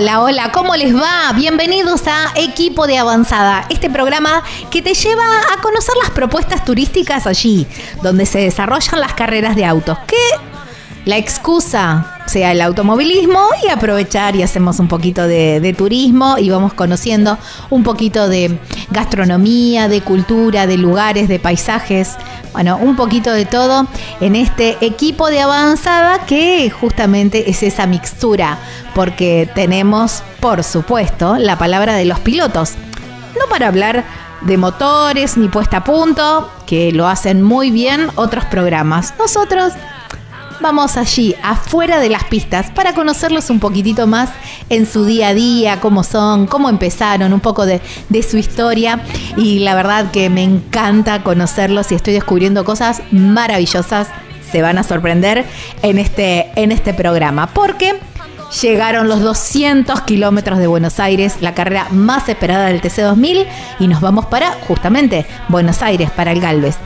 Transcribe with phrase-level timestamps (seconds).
[0.00, 1.32] Hola, hola, ¿cómo les va?
[1.34, 7.26] Bienvenidos a Equipo de Avanzada, este programa que te lleva a conocer las propuestas turísticas
[7.26, 7.66] allí,
[8.00, 9.98] donde se desarrollan las carreras de autos.
[10.06, 10.16] Que
[11.04, 16.74] la excusa sea el automovilismo y aprovechar y hacemos un poquito de, turismo y vamos
[16.74, 17.36] conociendo
[17.70, 18.56] un poquito de
[18.90, 22.16] gastronomía, de cultura, de lugares, de paisajes,
[22.52, 23.86] bueno, un poquito de todo
[24.20, 28.58] en este equipo de avanzada que justamente es esa mixtura,
[28.94, 32.74] porque tenemos, por supuesto, la palabra de los pilotos,
[33.38, 34.04] no para hablar
[34.40, 39.14] de motores ni puesta a punto, que lo hacen muy bien otros programas.
[39.18, 39.72] Nosotros
[40.60, 44.30] vamos allí, afuera de las pistas, para conocerlos un poquitito más
[44.68, 47.80] en su día a día, cómo son, cómo empezaron, un poco de,
[48.22, 49.00] su historia.
[49.36, 54.08] Y la verdad que me encanta conocerlos y estoy descubriendo cosas maravillosas.
[54.50, 55.44] Se van a sorprender
[55.82, 57.48] en este, en este programa.
[57.48, 58.00] Porque
[58.62, 63.46] Llegaron los 200 kilómetros de Buenos Aires, la carrera más esperada del TC2000,
[63.78, 66.76] y nos vamos para justamente Buenos Aires, para el Galvez.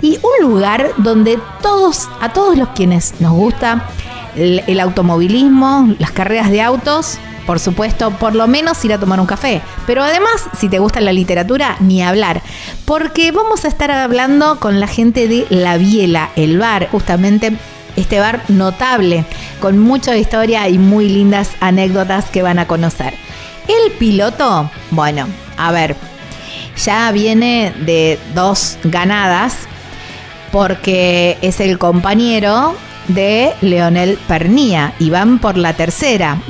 [0.00, 3.88] Y un lugar donde todos, a todos los quienes nos gusta
[4.34, 9.26] el, automovilismo, las carreras de autos, por supuesto, por lo menos ir a tomar un
[9.26, 9.62] café.
[9.86, 12.42] Pero además, si te gusta la literatura, ni hablar.
[12.84, 17.56] Porque vamos a estar hablando con la gente de La Biela, el bar, justamente
[17.96, 19.24] este bar notable,
[19.60, 23.14] con mucha historia y muy lindas anécdotas que van a conocer.
[23.68, 25.26] El piloto, bueno,
[25.56, 25.96] a ver,
[26.76, 29.66] ya viene de dos ganadas
[30.50, 32.74] porque es el compañero
[33.08, 36.40] de Leonel Pernía y van por la tercera.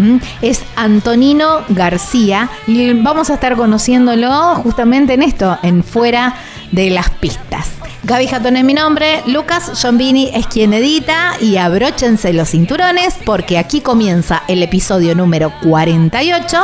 [0.42, 6.34] Es Antonino García y vamos a estar conociéndolo justamente en esto, en Fuera
[6.72, 7.68] de las Pistas.
[8.04, 13.58] Gaby Jatón es mi nombre, Lucas Giombini es quien edita y abróchense los cinturones porque
[13.58, 16.58] aquí comienza el episodio número 48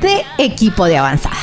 [0.00, 1.36] de Equipo de Avanzada.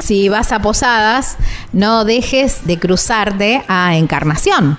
[0.00, 1.36] Si vas a Posadas,
[1.72, 4.78] no dejes de cruzarte a Encarnación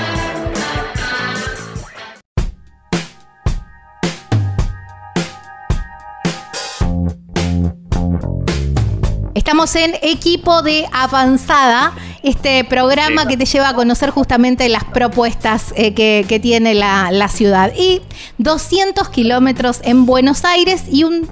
[9.33, 15.73] Estamos en equipo de avanzada, este programa que te lleva a conocer justamente las propuestas
[15.77, 17.71] eh, que, tiene la, la ciudad.
[17.73, 18.01] Y
[18.39, 21.29] 200 kilómetros en Buenos Aires y un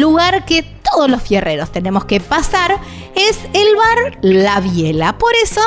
[0.00, 2.76] lugar que todos los fierreros tenemos que pasar,
[3.14, 5.18] es el bar La Biela.
[5.18, 5.60] Por eso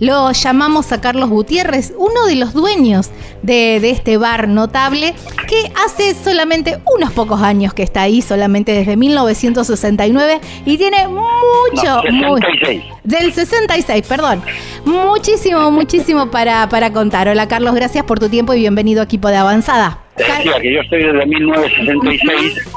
[0.00, 3.10] lo llamamos a Carlos Gutiérrez, uno de los dueños
[3.42, 5.14] de, este bar notable,
[5.46, 12.02] que hace solamente unos pocos años que está ahí, solamente desde 1969, y tiene mucho...
[12.02, 12.82] 66.
[13.04, 14.42] del 66, perdón.
[14.84, 17.28] Muchísimo, muchísimo para, para contar.
[17.28, 19.98] Hola Carlos, gracias por tu tiempo y bienvenido a Equipo de Avanzada.
[20.16, 22.68] decía que yo estoy desde 1966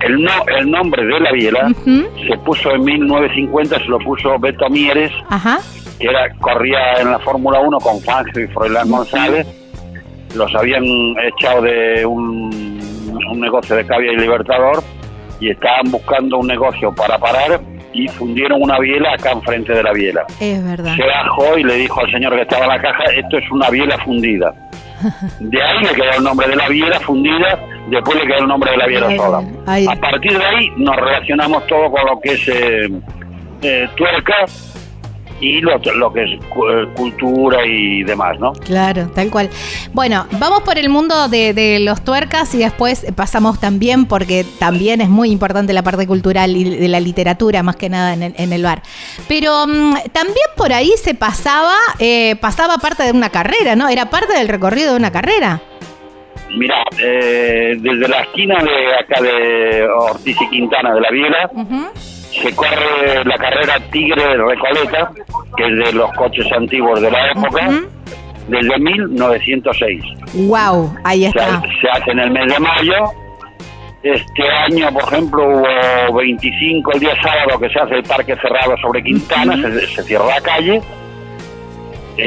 [0.00, 4.68] el, no, el nombre de la biela se puso en 1950, se lo puso Beto
[4.70, 5.12] Mieres,
[5.98, 9.46] que era, corría en la Fórmula 1 con Fangio y Froilán González.
[10.34, 12.78] Los habían echado de un,
[13.34, 14.82] negocio de Cavia y Libertador
[15.40, 17.60] y estaban buscando un negocio para parar
[17.92, 20.24] y fundieron una biela acá enfrente de la biela.
[20.40, 20.94] Es verdad.
[20.96, 23.70] Se bajó y le dijo al señor que estaba en la caja, esto es una
[23.70, 24.54] biela fundida.
[25.40, 27.58] De ahí le quedó el nombre de la biela fundida,
[27.90, 29.38] después le quedó el nombre de la biela sola.
[29.66, 32.88] A partir de ahí nos relacionamos todo con lo que es eh,
[33.62, 34.46] eh, tuerca
[35.40, 38.52] y lo, que es eh, cultura y demás, ¿no?
[38.52, 39.48] Claro, tal cual.
[39.92, 45.08] Bueno, vamos por el mundo de, los tuercas y después pasamos también, porque también es
[45.08, 48.82] muy importante la parte cultural y de la literatura, más que nada en el, bar.
[49.28, 53.88] Pero mm, también por ahí se pasaba, eh, pasaba parte de una carrera, ¿no?
[53.88, 55.62] Era parte del recorrido de una carrera.
[56.56, 61.50] Mira, eh, desde la esquina de acá de Ortiz y Quintana de la Viela,
[62.30, 65.12] se corre la carrera Tigre Recoleta,
[65.56, 67.70] que es de los coches antiguos de la época,
[68.48, 70.04] desde 1906.
[70.34, 70.92] ¡Wow!
[71.04, 71.62] Ahí está.
[71.80, 73.10] Se, hace en el mes de mayo.
[74.02, 78.74] Este año, por ejemplo, hubo 25 el día sábado que se hace el parque cerrado
[78.78, 80.80] sobre Quintana, se, cierra la calle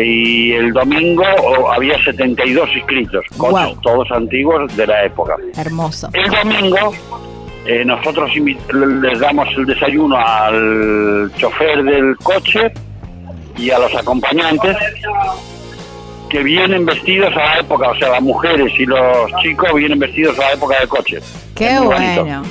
[0.01, 1.23] y el domingo
[1.71, 5.35] había 72 inscritos, coches todos antiguos de la época.
[5.57, 6.09] Hermoso.
[6.13, 6.93] El domingo
[7.65, 12.71] eh, nosotros les damos el desayuno al chofer del coche
[13.57, 14.75] y a los acompañantes
[16.29, 20.37] que vienen vestidos a la época, o sea, las mujeres y los chicos vienen vestidos
[20.39, 21.19] a la época del coche.
[21.55, 22.43] Qué bueno.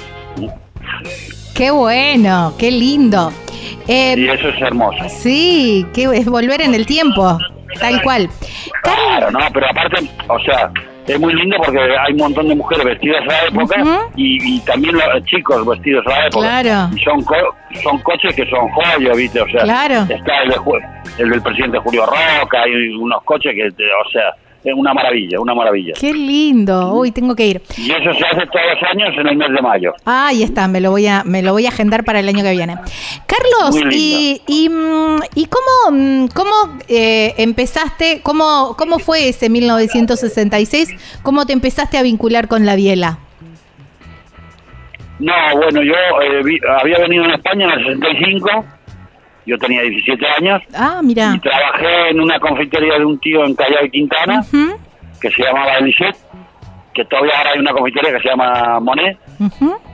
[1.55, 3.33] Qué bueno, qué lindo.
[3.89, 5.09] Eh, y eso es hermoso.
[5.09, 7.39] Sí, que es volver en el tiempo,
[7.81, 8.29] tal cual.
[8.83, 10.71] Claro, no, pero aparte, o sea,
[11.07, 14.95] es muy lindo porque hay un montón de mujeres vestidas a la época y, también
[14.95, 16.63] los chicos vestidos a la época.
[16.63, 16.97] Claro.
[16.97, 17.25] Y son,
[17.83, 19.41] son coches que son joyos, ¿viste?
[19.41, 20.07] O sea, claro.
[20.09, 20.55] está el,
[21.19, 24.35] el del presidente Julio Roca, hay unos coches que, o sea,
[24.65, 25.95] es una maravilla, una maravilla.
[25.99, 26.95] Qué lindo.
[26.95, 27.63] Uy, tengo que ir.
[27.77, 29.93] Y eso se hace todos los años en el mes de mayo.
[30.05, 32.43] Ah, ahí está, me lo voy a me lo voy a agendar para el año
[32.43, 32.77] que viene.
[33.27, 41.21] Carlos, y, y, mm, y, cómo mm, cómo eh, empezaste, cómo cómo fue ese 1966?
[41.23, 43.19] ¿Cómo te empezaste a vincular con la biela?
[45.19, 48.65] No, bueno, yo eh, había venido en España en el 65
[49.47, 50.63] yo tenía 17 años.
[50.75, 51.33] Ah, mira.
[51.35, 54.45] Y trabajé en una confitería de un tío en Callao y Quintana,
[55.21, 56.17] que se llamaba Elisette,
[56.95, 59.19] que todavía ahora hay una confitería que se llama Monet.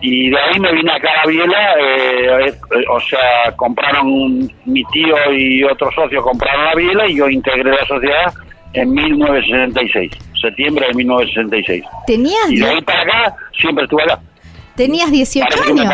[0.00, 5.16] Y de ahí me vine acá a Biela, eh, eh, o sea, compraron mi tío
[5.32, 8.32] y otro socio compraron la Biela y yo integré la sociedad
[8.74, 11.84] en 1966, septiembre de 1966.
[12.06, 12.50] ¿Tenías?
[12.50, 14.20] Y de ahí para acá siempre estuve acá.
[14.78, 15.92] Tenías 18 años.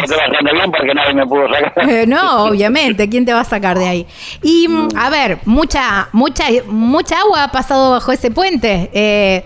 [0.71, 1.73] porque nadie me pudo sacar.
[1.95, 4.07] Eh, no, obviamente, ¿quién te va a sacar de ahí?
[4.43, 8.91] Y mm, a ver, mucha mucha mucha agua ha pasado bajo ese puente.
[8.93, 9.43] Eh,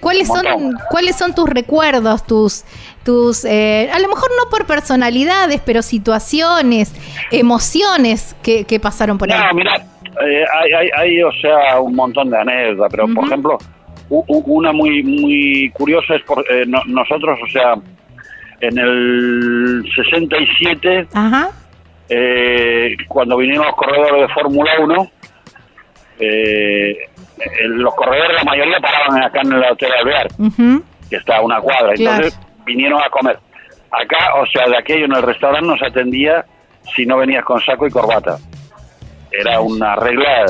[0.00, 2.64] cuáles son cuáles son tus recuerdos, tus
[3.04, 6.92] tus eh, a lo mejor no por personalidades, pero situaciones,
[7.30, 9.38] emociones que, pasaron por ahí?
[9.38, 9.84] No, mira,
[10.18, 13.58] hay, hay, o sea, un montón de anécdotas, pero por ejemplo,
[14.08, 17.76] una muy muy curiosa es por nosotros, o sea,
[18.62, 21.08] en el 67,
[22.08, 25.10] eh, cuando vinieron los corredores de Fórmula 1,
[26.20, 26.96] eh,
[27.66, 30.28] los corredores, la mayoría paraban acá en el Hotel Alvear,
[31.10, 31.92] que está a una cuadra.
[31.96, 33.36] Entonces vinieron a comer.
[33.90, 36.44] Acá, o sea, de aquello en el restaurante no se atendía
[36.94, 38.38] si no venías con saco y corbata.
[39.32, 40.44] Era una regla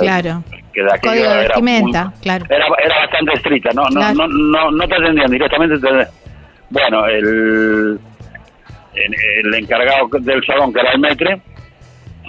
[0.75, 1.55] que de aquello era,
[2.21, 2.45] claro.
[2.49, 3.71] era, bastante estricta.
[3.75, 5.79] No, no, no, no, no te atendían directamente.
[5.79, 6.22] Te,
[6.73, 7.99] bueno, el,
[8.95, 11.41] el encargado del salón, que era el metre,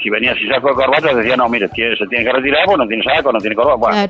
[0.01, 2.87] si venía sin saco de corbata, decía, no, mire, se tiene que retirar, pues no
[2.87, 4.07] tiene saco, no tiene corbata.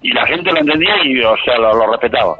[0.00, 2.36] Y la gente lo entendía y, o sea, lo, respetaba.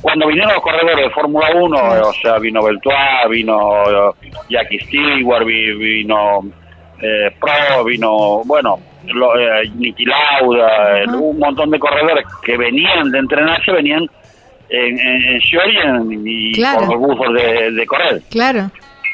[0.00, 3.84] Cuando vinieron los corredores de Fórmula 1, o sea, vino Beltois, vino
[4.48, 6.40] Jackie Stewart, vino
[7.02, 13.18] eh, Pro, vino, bueno, lo, eh, Niki Lauda, un montón de corredores que venían de
[13.18, 14.08] entrenarse, venían
[14.70, 15.40] en, en,
[16.26, 18.22] y con los buzos de, de, correr.
[18.30, 18.70] Claro.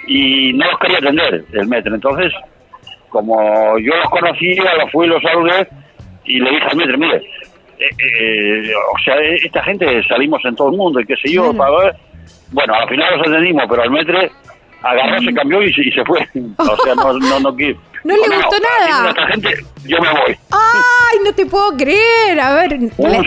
[0.07, 1.95] Y no los quería atender el metro.
[1.95, 2.33] Entonces,
[3.09, 5.67] como yo los conocía, los fui, los saludé
[6.25, 7.17] y le dije al metro, mire,
[7.79, 11.53] eh, eh, o sea, esta gente salimos en todo el mundo y qué sé yo.
[11.55, 11.97] Para
[12.53, 14.19] Bueno, al final los atendimos, pero el metro
[14.83, 16.21] agarró, se cambió y, se fue.
[16.59, 17.57] o sea, no, no, no,
[18.07, 19.15] no le gustó nada.
[19.31, 20.37] Gente, yo me voy.
[20.51, 22.41] Ay, no te puedo creer.
[22.41, 22.79] A ver,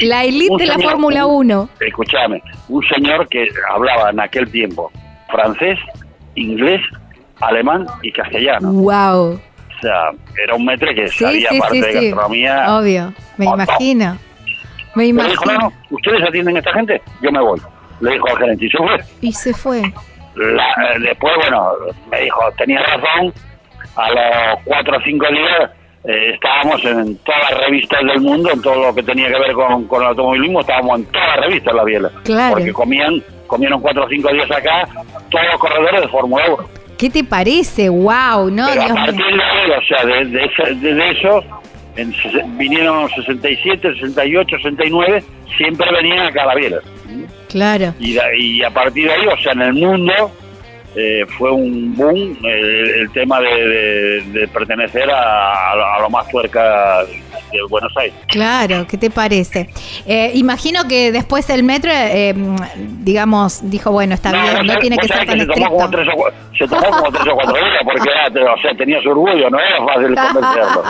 [0.02, 1.70] la, elite de la Fórmula 1.
[1.80, 4.92] Escúchame, un señor que hablaba en aquel tiempo
[5.30, 5.78] francés,
[6.36, 6.82] inglés,
[7.40, 8.72] alemán y castellano.
[8.72, 9.34] Wow.
[9.34, 10.12] O sea,
[10.44, 12.78] era un metre que sabía parte de gastronomía.
[12.78, 14.18] Obvio, me imagino.
[14.96, 15.32] Me imagino.
[15.32, 17.02] Dijo, no, ¿ustedes atienden a esta gente?
[17.22, 17.60] Yo me voy.
[18.02, 18.98] Le dijo al gerente y se fue.
[19.22, 19.80] Y se fue.
[19.82, 21.72] Eh, después, bueno,
[22.12, 23.34] me dijo, tenía razón,
[24.00, 25.72] a los cuatro o cinco días
[26.06, 29.54] eh, estábamos en todas las revistas del mundo, en todo lo que tenía que ver
[29.54, 32.12] con, con el automovilismo, estábamos en todas las revistas la biela.
[32.24, 32.56] Claro.
[32.56, 34.88] Porque comían, comieron cuatro o cinco días acá
[35.30, 36.70] todos los corredores de Fórmula 1.
[36.98, 37.90] ¿Qué te parece?
[37.90, 38.50] ¡Wow!
[38.50, 38.68] ¿no?
[38.70, 41.44] Pero a partir de o sea, de, eso,
[41.96, 42.14] en,
[42.58, 45.24] vinieron 67, 68, 69,
[45.58, 46.78] siempre venían acá a la biela.
[47.50, 47.94] Claro.
[48.00, 50.32] Y, y a partir de ahí, o sea, en el mundo
[50.96, 57.06] eh, fue un boom el tema de, pertenecer a, lo más tuerca
[57.70, 58.16] Buenos Aires.
[58.28, 59.70] Claro, ¿qué te parece?
[60.06, 62.34] Eh, imagino que después el metro, eh,
[63.04, 65.54] digamos, dijo, bueno, está bien, no tiene que ser tan estricto.
[66.58, 69.60] Se tomó como tres o, cuatro días, porque era, o sea, tenía su orgullo, no
[69.60, 70.84] era fácil convencerlo.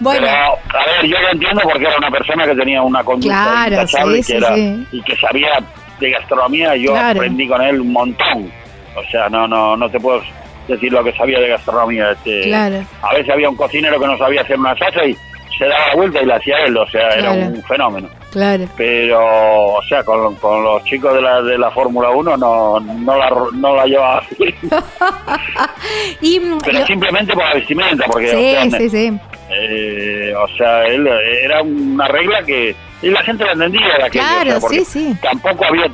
[0.00, 0.26] bueno.
[0.26, 4.16] Pero, a ver, yo lo entiendo porque era una persona que tenía una conducta claro,
[4.16, 5.58] y, que era, y que sabía
[5.98, 8.65] de gastronomía, yo aprendí con él un montón.
[8.96, 10.22] O sea, no, no, no te puedo
[10.68, 12.12] decir lo que sabía de gastronomía.
[12.12, 15.16] Este, A veces había un cocinero que no sabía hacer una salsa y
[15.56, 18.08] se daba la vuelta y la hacía él, o sea, era un fenómeno.
[18.30, 18.64] Claro.
[18.76, 23.16] Pero, o sea, con, con los chicos de la, de la Fórmula 1 no, no,
[23.16, 24.36] la, no la llevaba así.
[26.20, 28.28] y, Pero simplemente por la vestimenta, porque...
[28.28, 29.18] Sí, sí, sí.
[29.48, 32.74] Eh, o sea, él, era una regla que...
[33.00, 33.98] Y la gente la entendía.
[33.98, 35.16] La claro, sí, sí.
[35.22, 35.86] Tampoco había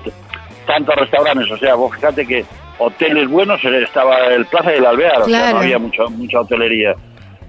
[0.66, 2.44] tantos restaurantes, o sea, vos fíjate que
[2.84, 6.94] hoteles buenos estaba el Plaza del Alvear, o sea, no había mucho, mucha hotelería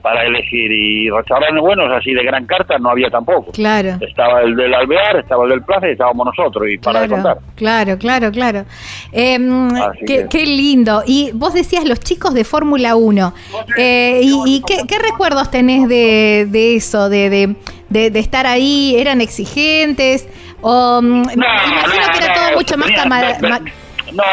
[0.04, 3.54] para elegir y restaurantes buenos así de gran carta no había tampoco.
[3.54, 3.98] Claro.
[4.02, 7.10] Estaba el del Alvear, estaba el del Plaza y estábamos nosotros y para claro, de
[7.10, 7.38] contar.
[7.56, 8.66] Claro, claro, claro.
[9.14, 9.70] Em,
[10.06, 11.04] qué, lindo.
[11.08, 13.34] Y vos decías los chicos de Fórmula 1.
[13.78, 17.56] Eh, ¿Y, qué, recuerdos tenés de, de eso, de,
[17.90, 18.96] de, de, estar ahí?
[19.00, 20.28] ¿Eran exigentes?
[20.62, 23.72] O, mm, imagino que era todo mucho más...
[24.12, 24.24] no,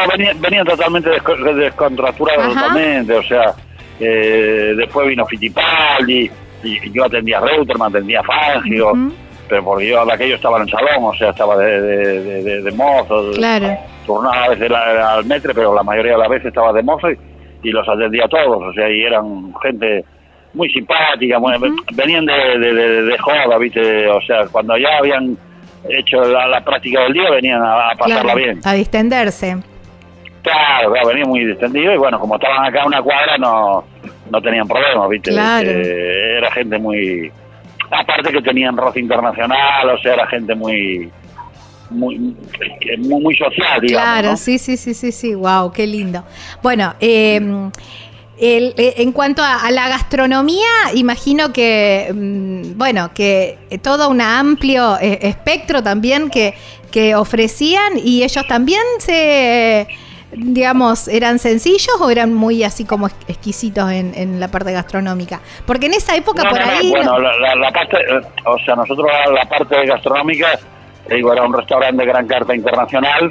[0.41, 3.55] venían, totalmente descontracturados totalmente, o sea
[4.01, 6.29] eh, después vino Fittipaldi,
[6.63, 8.93] y yo atendía a Reuterman, atendía a Fangio,
[9.47, 12.71] pero porque yo de aquello estaba en el salón, o sea, estaba de, de, de,
[12.71, 13.77] mozo, claro.
[14.05, 17.69] turnaba a veces al metre, pero la mayoría de las veces estaba de mozo y,
[17.69, 20.03] los atendía a todos, o sea, y eran gente
[20.53, 21.37] muy simpática,
[21.93, 24.07] venían de, de, joda, ¿viste?
[24.07, 25.37] O sea, cuando ya habían
[25.89, 28.59] hecho la, práctica del día, venían a, pasarla bien.
[28.63, 29.57] A distenderse.
[30.41, 33.83] Claro, venía muy distendido y bueno, como estaban acá a una cuadra no,
[34.29, 35.31] no tenían problemas, ¿viste?
[35.31, 37.31] Este, era gente muy...
[37.91, 41.11] Aparte que tenían roce internacional, o sea, era gente muy...
[41.89, 42.17] Muy,
[42.99, 43.89] muy, social, digamos.
[43.91, 46.23] Claro, sí, sí, sí, sí, sí, wow, qué lindo.
[46.63, 47.69] Bueno, em,
[48.41, 54.97] el, eh, en cuanto a, la gastronomía, imagino que, mm, bueno, que todo un amplio
[54.99, 56.55] eh, espectro también que,
[56.91, 59.87] que ofrecían y ellos también se
[60.33, 65.41] digamos, eran sencillos o eran muy así como exquisitos en, en la parte gastronómica?
[65.65, 66.89] Porque en esa época por ahí...
[66.89, 67.97] bueno, la, parte,
[68.45, 70.57] o sea, nosotros la parte gastronómica,
[71.09, 73.29] digo, era un restaurante de gran carta internacional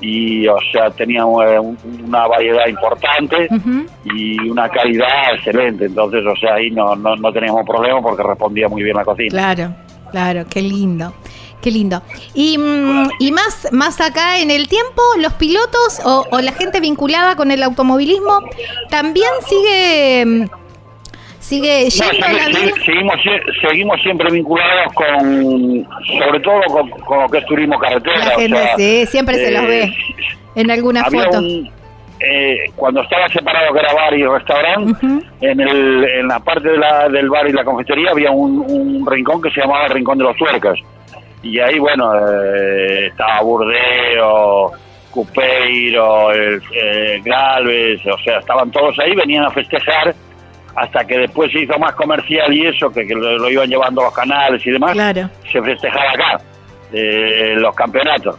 [0.00, 3.48] y, o sea, tenía eh, una variedad importante
[4.04, 5.86] y una calidad excelente.
[5.86, 9.30] Entonces, o sea, ahí no, no, no teníamos problema porque respondía muy bien la cocina.
[9.30, 9.74] Claro,
[10.10, 11.12] claro, qué lindo.
[11.60, 12.00] Qué lindo.
[12.34, 17.34] Y, mm, y, más, más acá en el tiempo, los pilotos o, la gente vinculada
[17.34, 18.40] con el automovilismo
[18.88, 20.65] también sigue mm,
[21.46, 22.44] sigue yendo la
[22.84, 23.16] seguimos,
[23.60, 25.86] seguimos siempre vinculados con,
[26.18, 26.60] sobre todo
[27.06, 28.74] con, lo que es turismo carretera.
[28.76, 29.94] sí, siempre se los ve eh,
[30.54, 31.40] en alguna foto.
[32.18, 35.06] Eh, cuando estaba separado que era bar y restaurante,
[35.42, 39.06] en, el, en la parte de la, del bar y la confitería había un, un
[39.06, 40.78] rincón que se llamaba el Rincón de los Tuercas
[41.46, 44.72] y ahí, bueno, eh, estaba Burdeo,
[45.10, 50.14] Cupeiro, el, eh, Galvez, o sea, estaban todos ahí, venían a festejar
[50.76, 54.64] hasta que después se hizo más comercial y eso, que, lo, iban llevando los canales
[54.66, 54.94] y demás,
[55.50, 56.40] se festejaba acá,
[56.92, 58.36] eh, los campeonatos.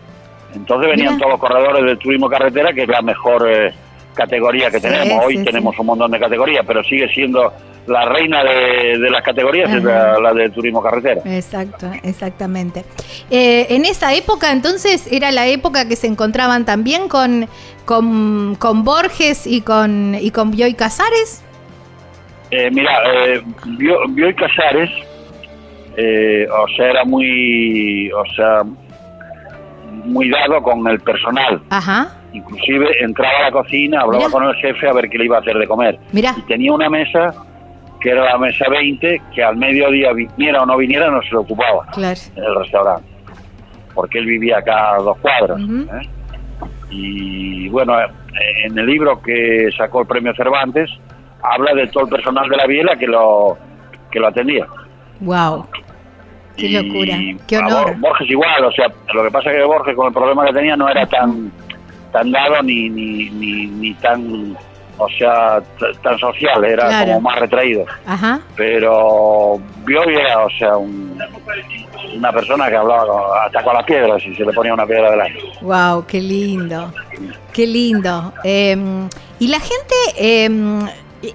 [0.53, 3.73] Entonces venían todos los corredores del turismo carretera, que es la mejor eh,
[4.13, 5.25] categoría que tenemos.
[5.25, 7.51] Hoy tenemos un montón de categorías, pero sigue siendo
[7.87, 11.21] la reina de, las categorías, es la, de turismo carretera.
[11.25, 12.83] Exacto, exactamente.
[13.31, 17.47] Eh, en esa época, entonces, era la época que se encontraban también con,
[17.85, 21.43] con, Borges y con, y con Bioy Casares.
[22.51, 23.41] Eh, mira, eh,
[24.09, 24.89] Bioy Casares,
[25.97, 28.63] eh, o sea, era muy, o sea,
[30.05, 31.61] muy dado con el personal.
[31.69, 32.13] Ajá.
[32.33, 35.39] Inclusive entraba a la cocina, hablaba con el jefe a ver qué le iba a
[35.41, 35.99] hacer de comer.
[36.11, 36.33] Mira.
[36.37, 37.33] Y tenía una mesa
[37.99, 41.41] que era la mesa 20, que al mediodía viniera o no viniera no se lo
[41.41, 43.09] ocupaba en el restaurante.
[43.93, 45.59] Porque él vivía acá a dos cuadras.
[45.59, 46.09] ¿eh?
[46.91, 47.97] Y bueno,
[48.63, 50.89] en el libro que sacó el premio Cervantes,
[51.43, 53.57] habla de todo el personal de la biela que lo,
[54.11, 54.65] que lo atendía.
[55.19, 55.67] ¡Wow!
[56.55, 57.17] ¡Qué locura!
[57.47, 57.95] ¡Qué honor!
[57.97, 60.75] Borges igual, o sea, lo que pasa es que Borges con el problema que tenía
[60.75, 61.51] no era tan
[62.11, 64.57] tan dado ni, ni, ni, tan
[64.97, 65.61] o sea,
[66.01, 67.85] tan social, era como más retraído.
[68.07, 68.39] Ajá.
[68.55, 74.43] Pero vio era, o sea, una persona que hablaba hasta con las piedras y se
[74.43, 75.39] le ponía una piedra delante.
[75.61, 76.91] Wow, qué lindo,
[77.53, 78.33] qué lindo.
[78.43, 80.49] Em, y la gente, eh,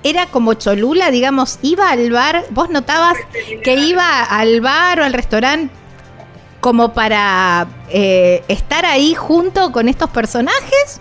[0.03, 3.17] era como Cholula, digamos, iba al bar, vos notabas
[3.63, 5.75] que iba al bar o al restaurante
[6.61, 11.01] como para eh, estar ahí junto con estos personajes.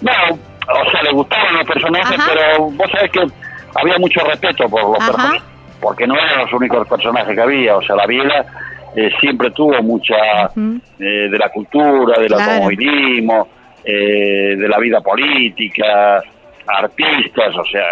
[0.00, 3.26] No, o sea, le gustaban los personajes, pero vos sabés que
[3.74, 5.42] había mucho respeto por los personajes,
[5.80, 8.46] porque no eran los únicos personajes que había, o sea, la Biela
[8.96, 10.16] eh, siempre tuvo mucha
[10.56, 13.48] eh, de la cultura, del automovilismo,
[13.84, 16.22] eh, de la vida política,
[16.66, 17.84] artistas, o sea,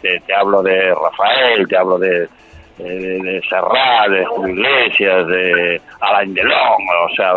[0.00, 2.28] te, hablo de Rafael, te hablo de,
[2.78, 7.32] de, Serrat, de Julio Iglesias, de Alain Delon, o sea,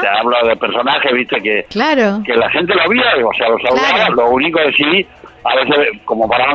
[0.00, 2.22] te hablo de personajes, viste, que, claro.
[2.24, 5.06] que la gente lo veía, o sea, los saludaba, lo único que sí,
[5.44, 6.54] a veces, como para no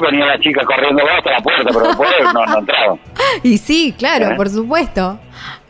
[0.00, 2.98] venía la chica corriendo hasta la puerta, pero después no, no entraban.
[3.42, 5.18] Y sí, claro, por supuesto.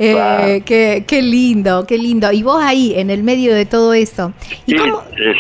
[0.03, 2.33] Eh, qué, lindo, qué lindo.
[2.33, 4.33] Y vos ahí, en el medio de todo eso.
[4.65, 5.35] ¿Y sí, eh,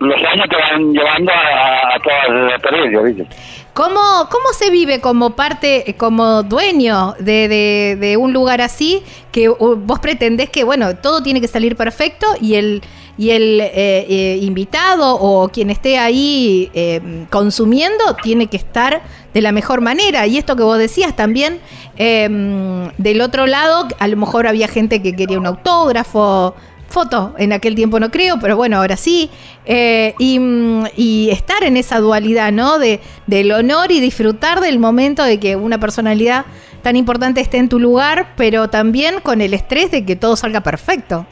[0.00, 3.26] los años te van llevando a, a todas las ¿viste?
[3.72, 9.98] ¿Cómo, ¿Cómo se vive como parte, como dueño de, de, un lugar así, que vos
[9.98, 12.82] pretendés que, bueno, todo tiene que salir perfecto y el,
[13.16, 17.00] y el eh, eh, invitado o quien esté ahí eh,
[17.30, 19.02] consumiendo tiene que estar
[19.34, 20.26] de la mejor manera?
[20.26, 21.60] Y esto que vos decías también,
[21.96, 26.54] em, del otro lado, a lo mejor había gente que quería un autógrafo,
[26.92, 29.30] foto, en aquel tiempo no creo, pero bueno, ahora sí.
[29.64, 32.78] Eh, y, estar en esa dualidad, ¿no?
[32.78, 36.44] De, del honor y disfrutar del momento de que una personalidad
[36.82, 40.60] tan importante esté en tu lugar, pero también con el estrés de que todo salga
[40.60, 41.26] perfecto.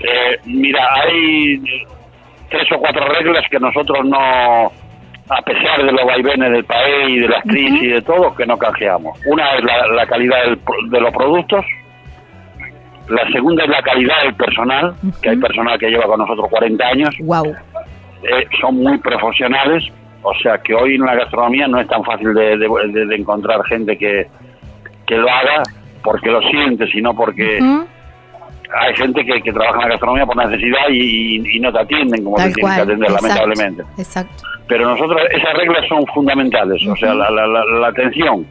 [0.00, 1.58] Eh, mira, hay
[2.50, 4.72] tres o cuatro reglas que nosotros no,
[5.28, 8.58] a pesar de los vaivenes del país, de las crisis y de todo, que no
[8.58, 9.18] canjeamos.
[9.26, 10.38] Una es la, calidad
[10.90, 11.64] de los productos,
[13.08, 16.86] la segunda es la calidad del personal, que hay personal que lleva con nosotros 40
[16.86, 17.14] años.
[17.20, 17.46] Wow.
[18.22, 19.84] Eh, son muy profesionales,
[20.22, 24.26] o sea que hoy en la gastronomía no es tan fácil de, encontrar gente que,
[25.06, 25.62] que, lo haga
[26.02, 27.58] porque lo siente, sino porque
[28.80, 32.52] hay gente que, trabaja en la gastronomía por necesidad y, no te atienden como te
[32.52, 33.82] tienen que atender, lamentablemente.
[33.98, 34.44] Exacto.
[34.68, 38.46] Pero nosotros, esas reglas son fundamentales, o sea, la, la, la atención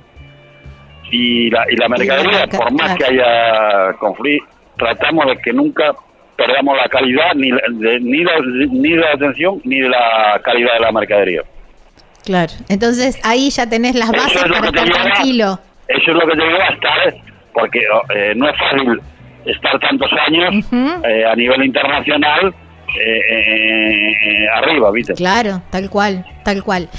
[1.11, 5.93] y la, y la mercadería, por más que haya conflicto, tratamos de que nunca
[6.35, 10.73] perdamos la calidad ni, de, ni, la, ni de la atención ni de la calidad
[10.73, 11.41] de la mercadería.
[12.23, 15.59] Claro, entonces ahí ya tenés las bases para estar tranquilo.
[15.87, 17.13] Eso es lo que te lleva a estar,
[17.53, 17.79] porque
[18.15, 19.01] eh, no es fácil
[19.45, 20.65] estar tantos años
[21.03, 22.53] eh, a nivel internacional
[22.99, 25.13] eh, eh, arriba, ¿viste?
[25.13, 26.89] Claro, tal cual, tal cual.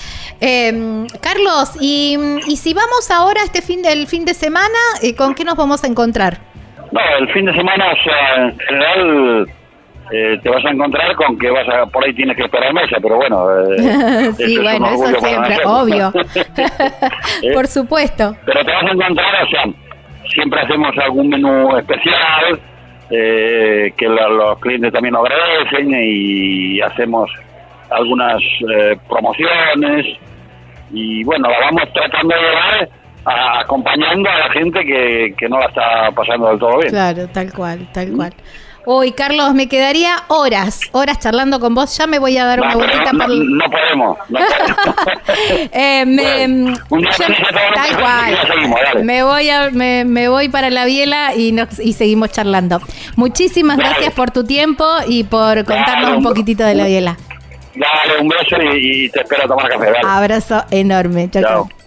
[0.41, 2.17] Em, Carlos, y,
[2.57, 5.87] si vamos ahora este fin del fin de semana, eh, ¿con qué nos vamos a
[5.87, 6.39] encontrar?
[6.91, 9.47] No, el fin de semana, o sea, en general
[10.43, 13.17] te vas a encontrar con que vas a, por ahí tienes que esperar mesa, pero
[13.17, 13.47] bueno.
[14.37, 16.13] sí, bueno, eso siempre, obvio.
[17.55, 18.37] por supuesto.
[18.45, 19.65] Pero te vas a encontrar, o sea,
[20.33, 22.61] siempre hacemos algún menú especial
[23.11, 27.31] eh, que los clientes también agradecen y hacemos
[27.91, 28.39] algunas
[28.73, 30.07] eh, promociones
[30.91, 32.89] y bueno, la vamos tratando de llevar
[33.61, 36.91] acompañando a la gente que, que no la está pasando del todo bien.
[36.91, 38.33] Claro, tal cual, tal cual.
[38.85, 41.97] Uy, Carlos, me quedaría horas, horas charlando con vos.
[41.97, 44.19] Ya me voy a dar una vueltita no, No, podemos.
[45.73, 46.75] Eh, me,
[47.75, 49.05] tal cual.
[49.05, 52.81] Me voy, a, me, me, voy para la biela y, nos, y seguimos charlando.
[53.17, 57.17] Muchísimas gracias por tu tiempo y por contarnos un, poquitito de la biela.
[57.75, 59.93] Dale, un beso y, te espero a tomar café.
[60.05, 61.31] Abrazo enorme.
[61.31, 61.43] chao.
[61.43, 61.82] chao.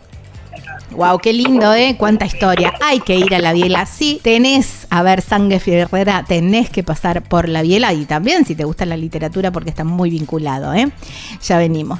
[0.95, 1.95] Wow, qué lindo, ¿eh?
[1.97, 2.73] Cuánta historia.
[2.81, 3.85] Hay que ir a la biela.
[3.85, 8.55] Sí, tenés a ver Sangre Ferrera, tenés que pasar por la biela y también si
[8.55, 10.89] te gusta la literatura porque está muy vinculado, ¿eh?
[11.41, 11.99] Ya venimos.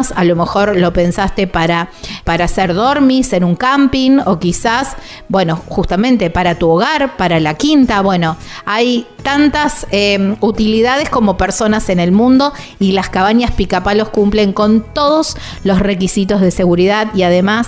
[0.15, 1.89] a lo mejor lo pensaste para,
[2.23, 4.95] para hacer dormis en un camping o quizás,
[5.29, 8.01] bueno, justamente para tu hogar, para la quinta.
[8.01, 14.53] Bueno, hay tantas em, utilidades como personas en el mundo y las cabañas picapalos cumplen
[14.53, 17.67] con todos los requisitos de seguridad y además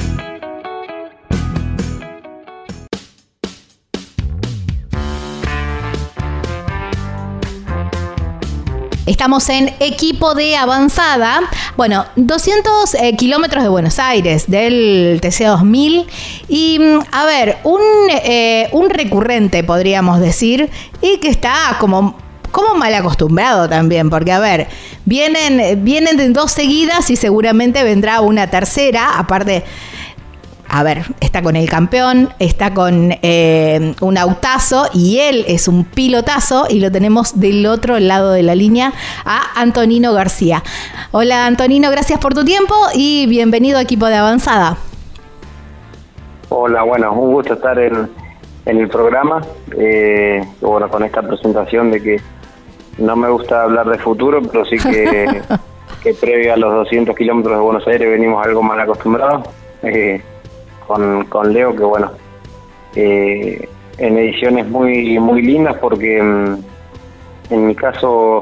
[9.07, 11.39] Estamos en equipo de avanzada.
[11.77, 16.05] Bueno, 200 eh, kilómetros de Buenos Aires, del TC2000.
[16.49, 20.69] Y, mm, a ver, un, eh, un recurrente, podríamos decir,
[21.01, 22.17] y que está como
[22.51, 24.67] como mal acostumbrado también, porque a ver,
[25.05, 29.63] vienen, vienen de dos seguidas y seguramente vendrá una tercera, aparte
[30.69, 35.85] a ver, está con el campeón, está con eh, un autazo y él es un
[35.85, 38.91] pilotazo y lo tenemos del otro lado de la línea
[39.25, 40.63] a Antonino García.
[41.11, 44.77] Hola Antonino, gracias por tu tiempo y bienvenido a equipo de avanzada.
[46.49, 48.09] Hola, bueno, un gusto estar en,
[48.65, 49.41] el programa.
[49.77, 52.21] Eh, bueno, con esta presentación de que
[52.97, 55.41] no me gusta hablar de futuro, pero sí que,
[56.03, 59.47] que previo a los 200 kilómetros de Buenos Aires venimos algo mal acostumbrados.
[59.83, 60.21] Eh,
[60.87, 62.11] con, con Leo, que bueno,
[62.95, 66.55] eh, en ediciones muy, muy lindas porque mm,
[67.49, 68.41] en, mi caso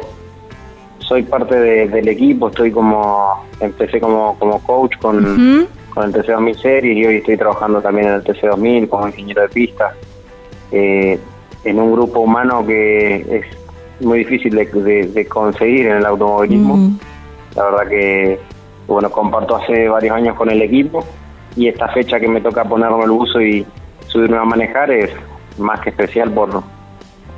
[0.99, 6.97] soy parte del equipo, estoy como, empecé como, como coach con, con el TC2000 Series
[6.97, 9.93] y hoy estoy trabajando también en el TC2000 como ingeniero de pista,
[10.71, 11.19] eh,
[11.63, 13.45] en un grupo humano que es
[14.05, 16.97] muy difícil de, conseguir en el automovilismo.
[17.55, 18.39] La verdad que,
[18.87, 21.05] bueno, comparto hace varios años con el equipo
[21.55, 23.65] y esta fecha que me toca ponerme el buzo y
[24.07, 25.11] subirme a manejar es
[25.57, 26.63] más que especial por,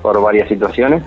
[0.02, 1.04] por varias situaciones.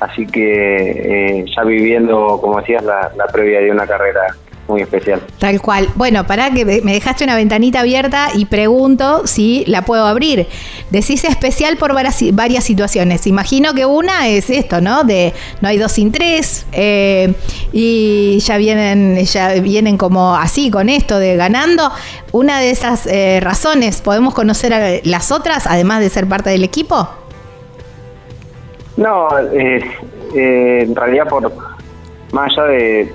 [0.00, 4.34] Así que eh, ya viviendo, como decías, la, la previa de una carrera
[4.72, 5.20] muy especial.
[5.38, 5.88] Tal cual.
[5.96, 10.48] Bueno, para que me dejaste una ventanita abierta y pregunto si la puedo abrir.
[10.90, 13.26] Decís especial por varias, varias situaciones.
[13.26, 15.04] Imagino que una es esto, ¿no?
[15.04, 17.34] De no hay dos sin tres eh,
[17.72, 21.90] y ya vienen, ya vienen como así con esto de ganando.
[22.32, 26.64] Una de esas eh, razones, ¿podemos conocer a las otras, además de ser parte del
[26.64, 27.06] equipo?
[28.96, 29.84] No, eh,
[30.34, 31.52] en realidad por
[32.32, 33.12] más allá de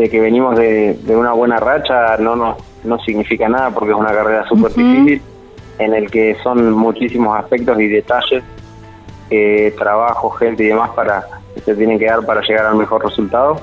[0.00, 4.12] de que venimos de, una buena racha no, no, no significa nada porque es una
[4.12, 5.20] carrera súper difícil
[5.78, 8.42] en el que son muchísimos aspectos y detalles,
[9.28, 13.04] eh, trabajo, gente y demás para que se tienen que dar para llegar al mejor
[13.04, 13.60] resultado.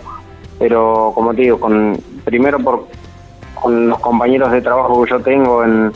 [0.60, 2.86] Pero como te digo, con primero por
[3.56, 5.91] con los compañeros de trabajo que yo tengo en,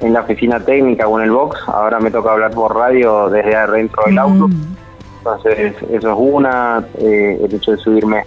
[0.00, 3.54] en la oficina técnica o en el box, ahora me toca hablar por radio desde
[3.54, 4.48] adentro del auto.
[5.18, 8.24] Entonces, eso es una, eh, el hecho de subirme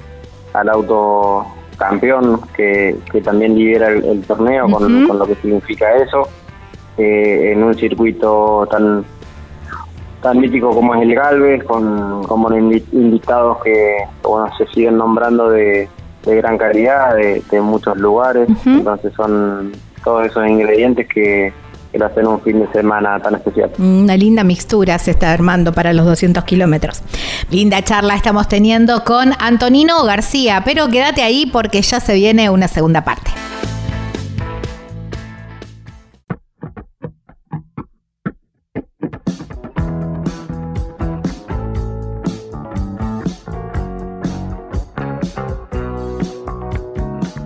[0.53, 1.45] al auto
[1.78, 6.28] campeón que, que también lidera el, torneo con, lo que significa eso
[6.98, 9.06] eh, en un circuito tan
[10.22, 15.88] tan mítico como es el Galvez con, como invitados que bueno se siguen nombrando de,
[16.26, 18.50] gran calidad de, muchos lugares.
[18.66, 19.72] Entonces son
[20.04, 21.54] todos esos ingredientes que
[21.97, 23.71] que un fin de semana tan especial.
[23.79, 27.01] Una linda mixtura se está armando para los 200 kilómetros.
[27.49, 32.67] Linda charla estamos teniendo con Antonino García, pero quédate ahí porque ya se viene una
[32.67, 33.31] segunda parte.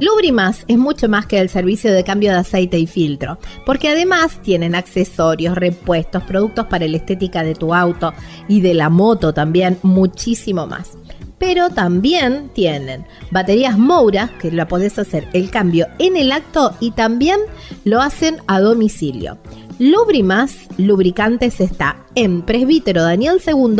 [0.01, 3.37] Lubrimas es mucho más que el servicio de cambio de aceite y filtro,
[3.67, 8.11] porque además tienen accesorios, repuestos, productos para la estética de tu auto
[8.47, 10.97] y de la moto también, muchísimo más
[11.41, 16.91] pero también tienen baterías Moura, que la podés hacer el cambio en el acto y
[16.91, 17.39] también
[17.83, 19.39] lo hacen a domicilio.
[19.79, 23.75] Lubrimas Lubricantes está en Presbítero Daniel II,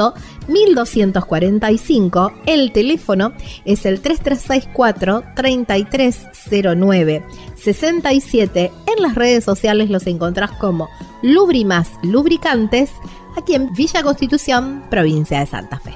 [0.47, 2.34] 1245.
[2.47, 3.32] El teléfono
[3.63, 7.24] es el 3364 3309
[7.58, 8.71] 67.
[8.88, 10.89] En las redes sociales los encontrás como
[11.21, 12.89] Lubrimas Lubricantes,
[13.38, 15.95] aquí en Villa Constitución, provincia de Santa Fe.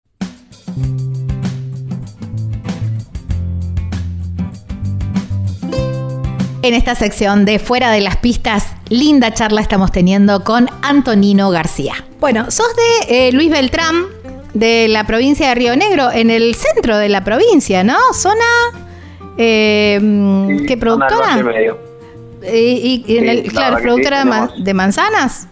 [6.63, 11.95] En esta sección de Fuera de las Pistas, linda charla estamos teniendo con Antonino García.
[12.19, 14.05] Bueno, sos de eh, Luis Beltrán,
[14.53, 17.97] de la provincia de Río Negro, en el centro de la provincia, ¿no?
[18.13, 18.45] Zona...
[19.37, 19.99] Eh,
[20.67, 21.39] ¿Qué productora?
[22.53, 24.23] y, en el, claro, productora
[24.57, 25.47] de, manzanas.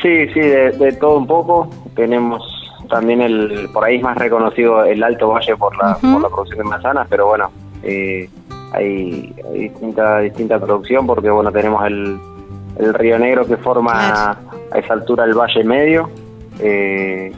[0.00, 1.68] Sí, sí, de, todo un poco.
[1.96, 2.40] Tenemos
[2.88, 6.58] también el, por ahí es más reconocido el Alto Valle por la, por la producción
[6.58, 7.50] de manzanas, pero bueno,
[7.82, 8.28] eh,
[8.76, 12.18] hay, distinta, distinta producción porque bueno tenemos el,
[12.78, 14.30] el Río Negro que forma
[14.70, 16.10] a esa altura el Valle Medio
[16.58, 17.32] eh,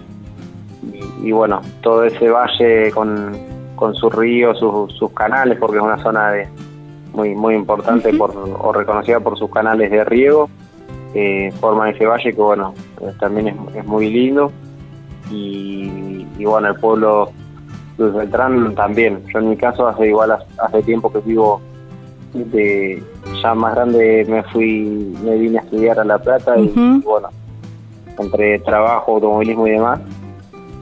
[1.22, 3.36] y, bueno todo ese valle con,
[3.76, 6.48] con sus ríos, sus, canales porque es una zona de
[7.12, 10.48] muy muy importante por, o reconocida por sus canales de riego
[11.14, 12.74] eh, forma ese valle que bueno
[13.18, 14.52] también es, muy lindo.
[15.30, 17.30] Y, y bueno el pueblo
[17.98, 19.22] Luis Beltrán también.
[19.32, 21.60] Yo en mi caso hace igual hace tiempo que vivo
[22.32, 23.02] de
[23.42, 26.68] ya más grande me fui me vine a estudiar a La Plata y,
[27.04, 27.28] bueno
[28.18, 30.00] entre trabajo, automovilismo y demás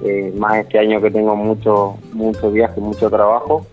[0.03, 3.67] eh, más este año que tengo mucho mucho viaje, mucho trabajo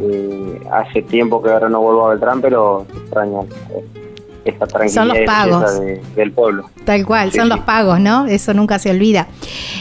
[0.00, 3.46] eh, hace tiempo que ahora no vuelvo a Beltrán pero extraño
[4.52, 5.80] tranquilidad son los pagos.
[6.14, 6.70] del pueblo.
[6.84, 8.26] Tal cual, son los pagos, ¿no?
[8.26, 9.26] Eso nunca se olvida.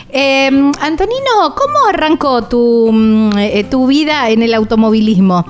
[0.09, 0.47] Eh,
[0.81, 5.45] Antonino, ¿cómo arrancó tu, mm, eh, tu vida en el automovilismo?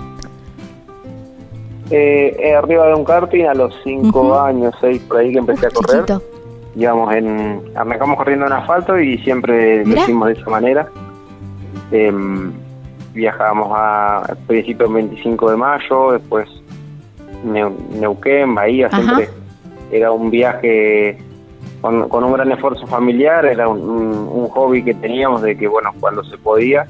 [1.89, 5.69] Eh, arriba de un karting a los 5 años, 6 por ahí que empecé a
[5.69, 6.05] correr.
[6.75, 10.87] Digamos, en, arrancamos corriendo en asfalto y siempre lo hicimos de esa manera.
[11.91, 12.51] Em,
[13.13, 16.47] viajábamos a, al principio el 25 de mayo, después
[17.43, 19.29] Neuquén, Bahía, siempre
[19.91, 21.17] era un viaje
[21.81, 26.37] con, un gran esfuerzo familiar, era un, hobby que teníamos de que, bueno, cuando se
[26.37, 26.87] podía,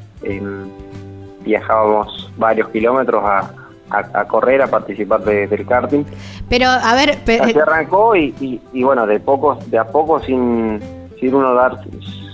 [1.42, 6.04] viajábamos varios kilómetros a, correr, a participar del karting.
[6.50, 7.18] Pero, a ver...
[7.42, 10.80] Así arrancó y, y, bueno, de, poco, de a poco, sin,
[11.20, 11.80] sin uno dar,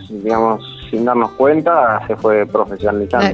[0.09, 3.27] digamos, sin darnos cuenta, se fue profesionalizando.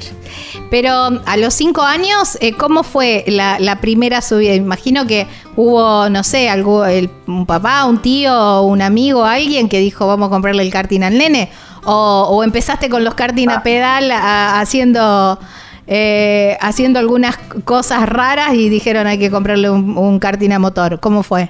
[0.72, 0.94] Pero
[1.26, 4.54] a los cinco años, eh, ¿cómo fue la, primera subida?
[4.54, 6.86] Imagino que hubo, no sé, algo,
[7.28, 11.18] un papá, un tío, un amigo, alguien que dijo, vamos a comprarle el karting al
[11.18, 11.50] nene.
[11.84, 13.64] O, empezaste con los karting a ah.
[13.64, 15.38] pedal haciendo...
[15.92, 21.00] Eh, haciendo algunas cosas raras y dijeron hay que comprarle un, un karting a motor.
[21.00, 21.50] ¿Cómo fue?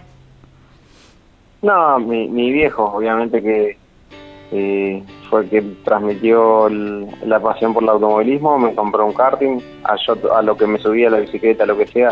[1.62, 3.78] No, mi, mi viejo, obviamente que
[4.52, 9.96] eh, fue el que transmitió la pasión por el automovilismo, me compró un karting, a,
[10.36, 12.12] a lo que me subía a la bicicleta, lo que sea,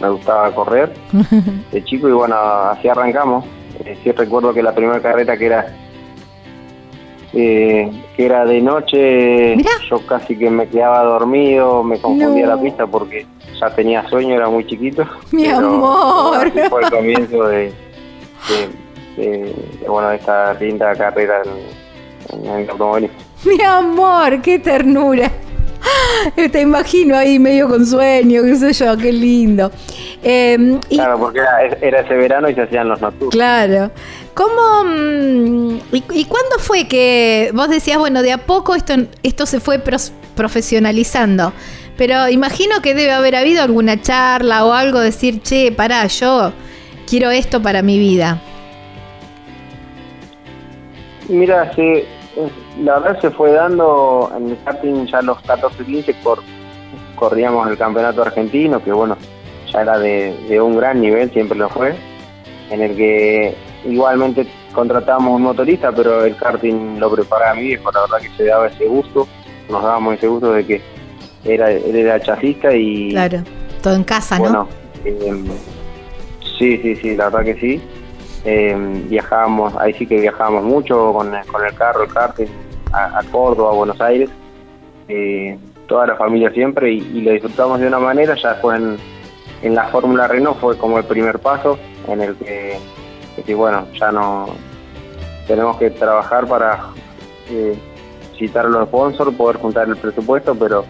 [0.00, 0.92] me gustaba correr
[1.72, 3.44] de chico y bueno, así arrancamos.
[3.84, 5.66] Eh, sí recuerdo que la primera carrera que era
[7.34, 9.56] eh, que era de noche,
[9.90, 13.26] yo casi que me quedaba dormido, me confundía la pista porque
[13.60, 15.04] ya tenía sueño, era muy chiquito.
[15.32, 16.50] Mi amor.
[16.70, 17.72] fue el comienzo de
[19.16, 19.54] de,
[19.86, 21.85] bueno, esta linda carrera en,
[22.32, 23.16] el automovilismo.
[23.44, 25.30] Mi amor, qué ternura.
[26.52, 29.70] Te imagino ahí medio con sueño, qué sé yo, qué lindo.
[30.22, 31.40] Em, claro, porque
[31.80, 33.32] era, ese verano y se hacían los nocturnos.
[33.32, 33.90] Claro.
[34.34, 39.60] ¿Cómo mm, y, cuándo fue que vos decías, bueno, de a poco esto, esto se
[39.60, 39.80] fue
[40.34, 41.52] profesionalizando?
[41.96, 46.52] Pero imagino que debe haber habido alguna charla o algo, decir, che, pará, yo
[47.08, 48.42] quiero esto para mi vida.
[51.28, 52.04] Mira, sí,
[52.82, 56.42] la verdad se fue dando en el karting ya los 14-15 por
[57.16, 59.16] corríamos el campeonato argentino, que bueno,
[59.72, 61.94] ya era de, un gran nivel, siempre lo fue,
[62.70, 67.90] en el que igualmente contratábamos un motorista, pero el karting lo preparaba a mí viejo,
[67.90, 69.26] la verdad que se daba ese gusto,
[69.70, 70.82] nos dábamos ese gusto de que
[71.44, 73.10] era, él era chasista y...
[73.10, 73.38] Claro,
[73.82, 74.68] todo en casa, ¿no?
[75.04, 75.44] Eh,
[76.58, 77.82] sí, sí, sí, la verdad que sí.
[78.48, 78.76] Eh,
[79.08, 82.46] viajábamos, ahí sí que viajábamos mucho con, con el carro, el karting,
[82.92, 84.30] a, Córdoba, a Buenos Aires,
[85.08, 88.80] eh, toda la familia siempre, y, lo disfrutamos de una manera, ya después
[89.62, 92.78] en, la Fórmula Renault fue como el primer paso, en el que,
[93.44, 94.46] que bueno, ya no
[95.48, 96.90] tenemos que trabajar para
[97.50, 97.76] eh,
[98.38, 100.84] citar los sponsors, poder juntar el presupuesto, pero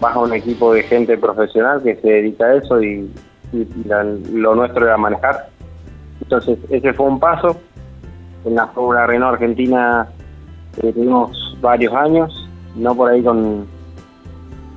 [0.00, 3.10] bajo un equipo de gente profesional que se dedica a eso y,
[4.32, 5.48] lo nuestro era manejar.
[6.20, 7.56] Entonces, ese fue un paso.
[8.44, 10.08] En la Fórmula Renault Argentina
[10.82, 13.66] eh, tuvimos varios años, no por ahí con,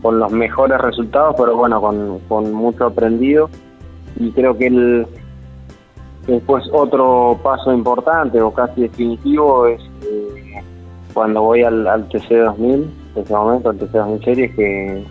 [0.02, 3.50] con los mejores resultados, pero bueno, con, con mucho aprendido.
[4.18, 5.08] Y creo que el,
[6.28, 10.62] después otro paso importante o casi definitivo es eh,
[11.14, 12.74] cuando voy al, al TC2000,
[13.16, 15.06] en ese momento, al TC2000 Series, que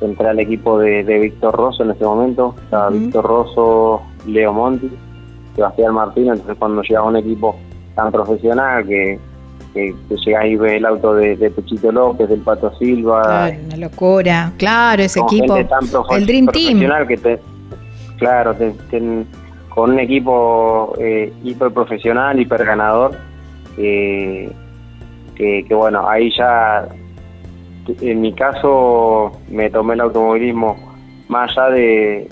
[0.00, 2.54] entré al equipo de, Víctor Rosso en ese momento.
[2.64, 4.90] Estaba Víctor Rosso, Leo Monti,
[5.56, 6.28] Sebastián Martín.
[6.28, 7.56] Entonces, cuando llega un equipo
[7.96, 9.18] tan profesional que
[9.76, 13.22] que, llega y ve el auto de, Pechito López, del Pato Silva.
[13.22, 14.52] Claro, una locura.
[14.56, 15.56] Claro, ese equipo.
[15.56, 17.06] el Dream Team.
[17.06, 17.38] Que te,
[18.16, 18.56] claro,
[19.68, 23.16] con un equipo eh, hiper profesional, hiper ganador.
[23.76, 24.50] que,
[25.36, 26.88] que bueno, ahí ya,
[28.00, 30.76] en mi caso, me tomé el automovilismo
[31.28, 32.28] más allá de,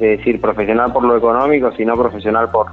[0.00, 2.72] de decir profesional por lo económico, sino profesional por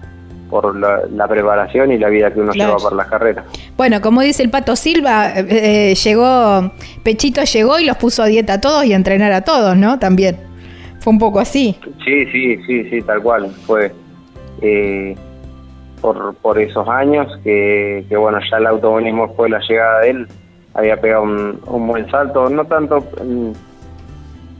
[0.49, 3.45] por la, preparación y la vida que uno lleva por las carreras.
[3.75, 6.71] Bueno, como dice el Pato Silva, eh, eh, llegó,
[7.03, 9.99] Pechito llegó y los puso a dieta a todos y a entrenar a todos, ¿no?
[9.99, 10.37] También.
[10.99, 11.77] Fue un poco así.
[12.03, 13.49] Sí, sí, sí, sí, tal cual.
[13.65, 13.91] Fue
[14.61, 15.15] eh,
[16.01, 20.27] por, por esos años que, que, bueno, ya el automovilismo fue la llegada de él,
[20.73, 23.03] había pegado un, un buen salto, no tanto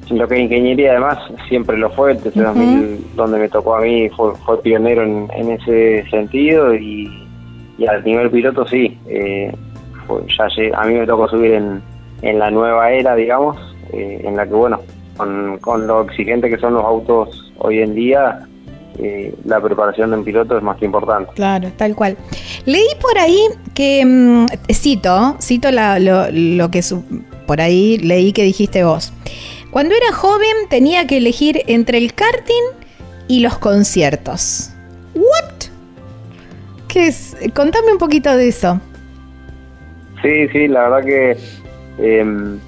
[0.10, 4.36] lo que ingeniería además siempre lo fue, el TC2000 donde me tocó a mí fue,
[4.46, 7.10] fue pionero en, ese sentido y,
[7.88, 9.54] al nivel piloto sí, eh,
[10.38, 11.82] ya a mí me tocó subir en,
[12.22, 13.58] en la nueva era, digamos,
[13.94, 14.80] eh, en la que bueno,
[15.16, 18.48] con, con lo exigente que son los autos hoy en día,
[19.00, 21.32] eh, la preparación de un piloto es más que importante.
[21.36, 22.18] Claro, tal cual.
[22.66, 23.40] Leí por ahí
[23.76, 26.82] que, mm, cito, cito lo, lo que
[27.46, 29.14] por ahí leí que dijiste vos.
[29.72, 32.64] Cuando era joven tenía que elegir entre el karting
[33.28, 34.72] y los conciertos.
[35.14, 35.70] ¿What?
[36.88, 37.36] ¿Qué es?
[37.54, 38.80] Contame un poquito de eso.
[40.22, 41.38] Sí, sí, la verdad que
[42.00, 42.60] em,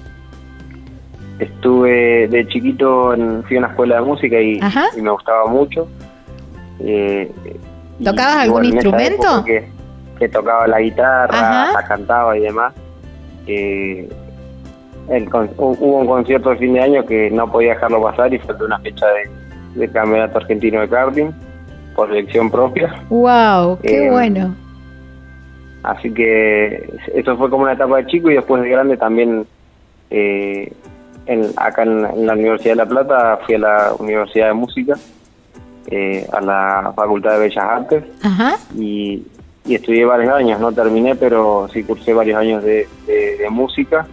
[1.38, 4.60] estuve de chiquito, en, fui a una escuela de música y,
[5.00, 5.88] me gustaba mucho.
[6.80, 7.30] Eh,
[8.04, 9.44] ¿Tocabas algún instrumento?
[9.44, 12.74] Que, tocaba la guitarra, cantaba y demás.
[13.46, 14.08] Eh,
[15.56, 18.64] hubo un concierto de fin de año que no podía dejarlo pasar y fue de
[18.64, 19.06] una fecha
[19.74, 21.30] de, campeonato argentino de karting
[21.94, 23.02] por elección propia.
[23.08, 23.78] ¡Wow!
[23.82, 24.54] ¡Qué eh, bueno!
[25.82, 29.46] Así que eso fue como una etapa de chico y después de grande también
[30.10, 30.72] eh,
[31.56, 34.94] acá en, la Universidad de La Plata fui a la Universidad de Música,
[35.86, 38.04] eh, a la Facultad de Bellas Artes
[38.76, 39.26] Y,
[39.64, 42.88] estudié varios años, no terminé, pero sí cursé varios años de
[43.50, 44.06] música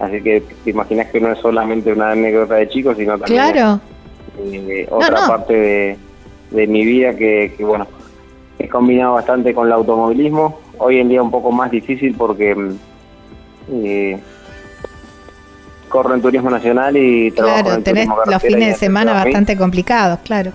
[0.00, 3.80] Así que te imaginas que no es solamente una anécdota de chicos, sino también claro.
[4.42, 5.98] Eh, otra parte
[6.50, 7.86] de, mi vida que, bueno,
[8.58, 10.58] he combinado bastante con el automovilismo.
[10.78, 12.76] Hoy en día un poco más difícil porque mm,
[13.72, 14.20] eh,
[15.90, 20.20] corro en turismo nacional y trabajo claro, en tenés los fines de semana bastante complicados,
[20.20, 20.52] claro.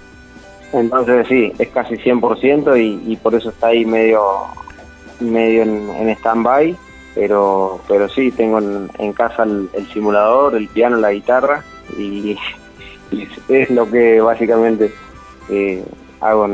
[0.73, 4.21] Entonces sí, es casi 100% y, y por eso está ahí medio
[5.19, 6.75] medio en, en stand-by
[7.15, 11.63] pero pero sí tengo en, casa el, simulador el piano la guitarra
[11.97, 12.37] y,
[13.49, 14.93] es lo que básicamente
[15.49, 15.83] eh,
[16.19, 16.47] hago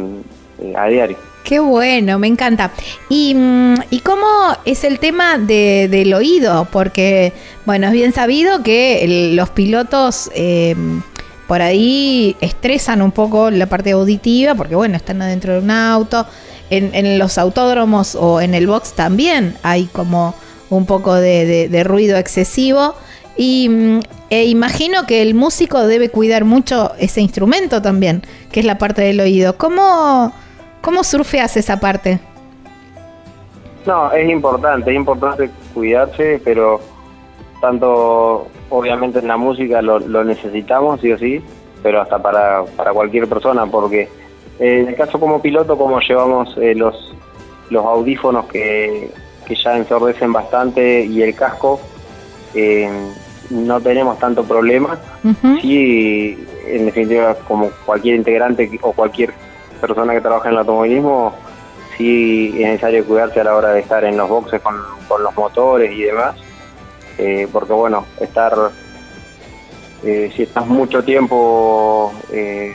[0.59, 2.72] eh, a diario Qué bueno, me encanta.
[3.09, 4.26] ¿Y, mm, cómo
[4.66, 6.68] es el tema del oído?
[6.72, 7.34] Porque,
[7.66, 10.76] bueno, es bien sabido que los pilotos eh,
[11.47, 16.26] por ahí estresan un poco la parte auditiva, porque, bueno, están adentro de un auto.
[16.70, 20.34] En, los autódromos o en el box también hay como
[20.72, 22.95] un poco de, ruido excesivo.
[23.38, 23.99] Y mm,
[24.30, 29.01] e imagino que el músico debe cuidar mucho ese instrumento también, que es la parte
[29.03, 29.57] del oído.
[29.57, 30.34] ¿Cómo,
[30.82, 32.19] cómo surfeas esa parte?
[33.86, 36.80] No, es importante, es importante cuidarse, pero
[37.61, 41.41] tanto obviamente en la música lo, necesitamos, sí o sí,
[41.82, 44.01] pero hasta para, para cualquier persona, porque
[44.59, 47.15] eh, en el caso como piloto, como llevamos eh, los,
[47.69, 49.09] los audífonos que,
[49.45, 51.79] que ya ensordecen bastante y el casco,
[52.53, 52.89] eh,
[53.49, 54.99] no tenemos tanto problema.
[55.61, 59.33] Sí, en definitiva, como cualquier integrante o cualquier
[59.79, 61.33] persona que trabaja en el automovilismo,
[61.97, 64.75] sí es necesario cuidarse a la hora de estar en los boxes con,
[65.21, 66.35] los motores y demás,
[67.17, 68.53] eh, porque bueno, estar,
[70.03, 72.73] eh, si estás mucho tiempo eh,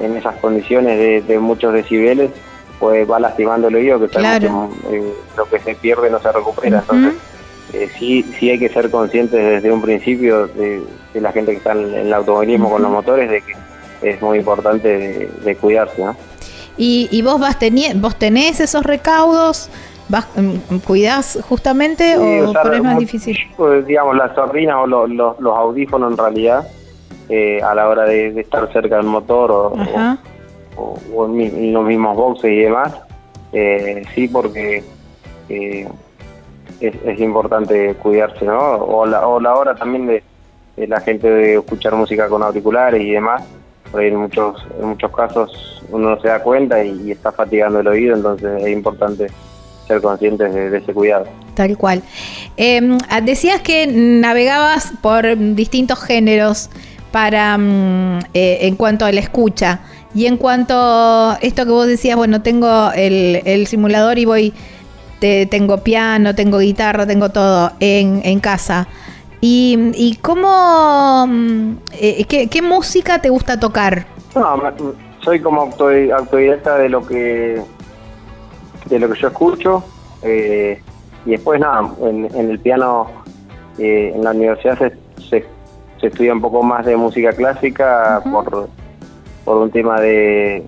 [0.00, 2.30] en esas condiciones de, muchos decibeles,
[2.78, 4.18] pues va lastimando el oído, que
[5.36, 6.78] lo que se pierde no se recupera.
[6.80, 7.14] Entonces,
[7.72, 10.82] eh, sí, sí hay que ser conscientes desde un principio de,
[11.14, 13.54] la gente que está en, el automovilismo con los motores de que
[14.02, 16.16] es muy importante de, cuidarse, ¿no?
[16.76, 17.58] ¿Y, vos vas
[17.96, 19.68] vos tenés esos recaudos?
[20.08, 23.36] ¿Vas, mm, ¿Cuidás justamente o por es más difícil?
[23.56, 26.68] Pues, digamos, las sordinas o los audífonos en realidad,
[27.28, 30.18] eh, a la hora de, estar cerca del motor o, o,
[30.78, 32.94] en, los mismos boxes y demás,
[33.52, 34.82] eh, sí, porque
[35.48, 35.88] eh,
[36.80, 38.58] es, importante cuidarse, ¿no?
[38.58, 40.22] O la, o la hora también de,
[40.86, 43.42] la gente de escuchar música con auriculares y demás.
[43.90, 47.88] Por en muchos, en muchos casos uno no se da cuenta y, está fatigando el
[47.88, 49.28] oído, entonces es importante
[49.86, 51.26] ser conscientes de, ese cuidado.
[51.54, 52.02] Tal cual.
[52.56, 55.24] Em, decías que navegabas por
[55.54, 56.68] distintos géneros
[57.10, 59.80] para mm, eh, en cuanto a la escucha.
[60.14, 64.54] Y en cuanto a esto que vos decías, bueno, tengo el, el simulador y voy
[65.20, 68.88] tengo piano, tengo guitarra, tengo todo en, en casa.
[69.40, 74.06] ¿Y, y cómo, mm, eh, qué, música te gusta tocar?
[74.34, 74.60] No,
[75.20, 77.60] soy como autodidacta de lo que
[78.86, 79.84] de lo que yo escucho
[80.22, 80.80] eh,
[81.26, 83.06] y después nada, en, el piano
[83.78, 84.92] eh, en la universidad se,
[85.28, 85.44] se,
[86.00, 88.68] estudia un poco más de música clásica por,
[89.48, 90.62] por un tema de,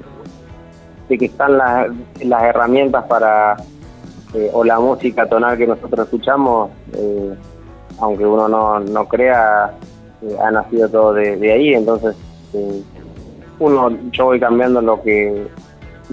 [1.07, 1.89] de que están las,
[2.25, 3.59] las herramientas para
[4.33, 7.35] eh, o la música tonal que nosotros escuchamos, eh,
[7.99, 9.75] aunque uno no, no crea,
[10.23, 12.17] eh, ha nacido todo de, ahí, entonces
[13.59, 15.47] uno yo voy cambiando lo que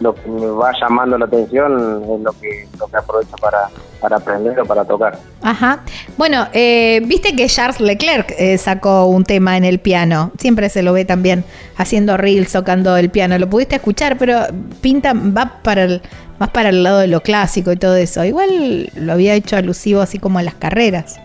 [0.01, 3.69] lo que me va llamando la atención es lo que lo que aprovecho para,
[3.99, 5.17] para aprender o para tocar.
[5.41, 5.81] Ajá.
[6.17, 10.31] Bueno, viste que Charles Leclerc sacó un tema en el piano.
[10.37, 11.43] Siempre se lo ve también
[11.77, 13.37] haciendo reels, tocando el piano.
[13.37, 14.41] Lo pudiste escuchar, pero
[14.81, 16.01] pinta, va para el,
[16.39, 18.23] más para el lado de lo clásico y todo eso.
[18.23, 21.19] Igual lo había hecho alusivo así como a las carreras.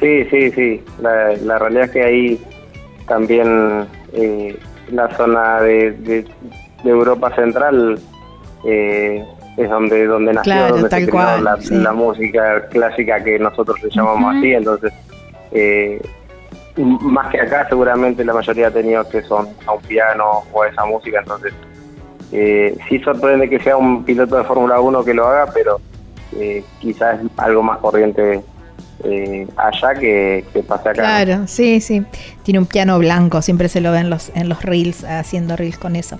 [0.00, 0.84] Sí, sí, sí.
[1.00, 2.40] La, realidad es que ahí
[3.06, 4.58] también eh,
[4.90, 6.24] la zona de,
[6.90, 7.98] Europa Central
[8.64, 9.24] eh,
[9.56, 14.52] es donde donde nació donde se creó la, música clásica que nosotros le llamamos así.
[14.52, 14.92] Entonces,
[15.52, 16.00] eh,
[16.76, 20.84] más que acá, seguramente la mayoría ha tenido acceso a un piano o a esa
[20.84, 21.20] música.
[21.20, 21.52] Entonces,
[22.32, 25.80] eh, sí sorprende que sea un piloto de Fórmula 1 que lo haga, pero
[26.38, 28.42] eh, quizás es algo más corriente
[29.04, 31.02] eh, allá que, que pase acá.
[31.02, 32.02] Claro, sí, sí.
[32.42, 35.96] Tiene un piano blanco, siempre se lo ven los, en los reels, haciendo reels con
[35.96, 36.18] eso.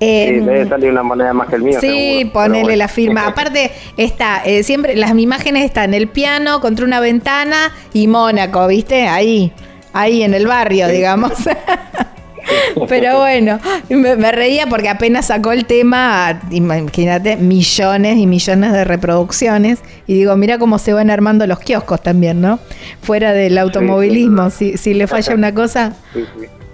[0.00, 1.80] Eh, debe salir una moneda más que el mío.
[1.80, 3.26] Sí, ponele la firma.
[3.26, 9.06] Aparte, está, eh, siempre las imágenes están el piano contra una ventana y Mónaco, ¿viste?
[9.06, 9.52] Ahí,
[9.92, 11.32] ahí en el barrio, digamos.
[12.88, 19.80] Pero bueno, me, reía porque apenas sacó el tema, imagínate, millones y millones de reproducciones.
[20.06, 22.58] Y digo, mira cómo se van armando los kioscos también, ¿no?
[23.02, 25.94] Fuera del automovilismo, si, si le falla una cosa,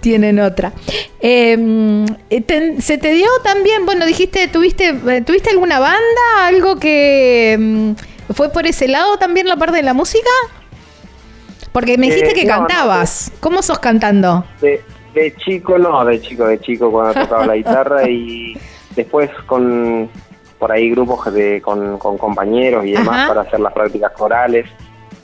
[0.01, 0.73] tienen otra.
[1.19, 6.45] Em, eh, ¿Se te dio también, bueno, dijiste, tuviste, eh, ¿tuviste alguna banda?
[6.45, 7.95] ¿Algo que em,
[8.33, 10.29] fue por ese lado también la parte de la música?
[11.71, 13.31] Porque me dijiste eh, que cantabas.
[13.39, 14.45] ¿Cómo sos cantando?
[14.59, 14.79] Sí.
[15.13, 18.57] De chico no, de chico, de chico cuando tocaba la guitarra y
[18.95, 20.09] después con
[20.57, 24.67] por ahí grupos de, con, compañeros y demás para hacer las prácticas corales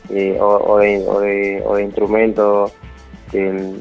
[0.09, 2.73] eh, o, de, o, de, instrumentos
[3.31, 3.75] de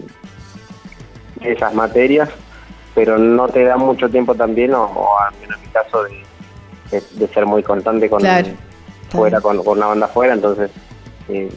[1.40, 2.28] esas materias.
[2.94, 7.28] pero no te da mucho tiempo también, o, al menos en mi caso, de, de,
[7.28, 8.20] ser muy constante con
[9.09, 10.70] fuera, con, con una banda fuera, entonces
[11.30, 11.48] eh,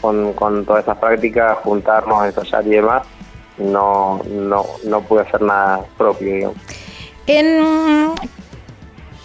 [0.00, 3.02] con, con todas esas prácticas, juntarnos, ensayar y demás,
[3.58, 6.56] no, no, no pude hacer nada propio, digamos.
[7.26, 8.14] En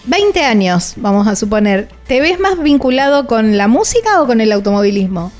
[0.05, 4.51] 20 años, vamos a suponer, ¿te ves más vinculado con la música o con el
[4.51, 5.31] automovilismo?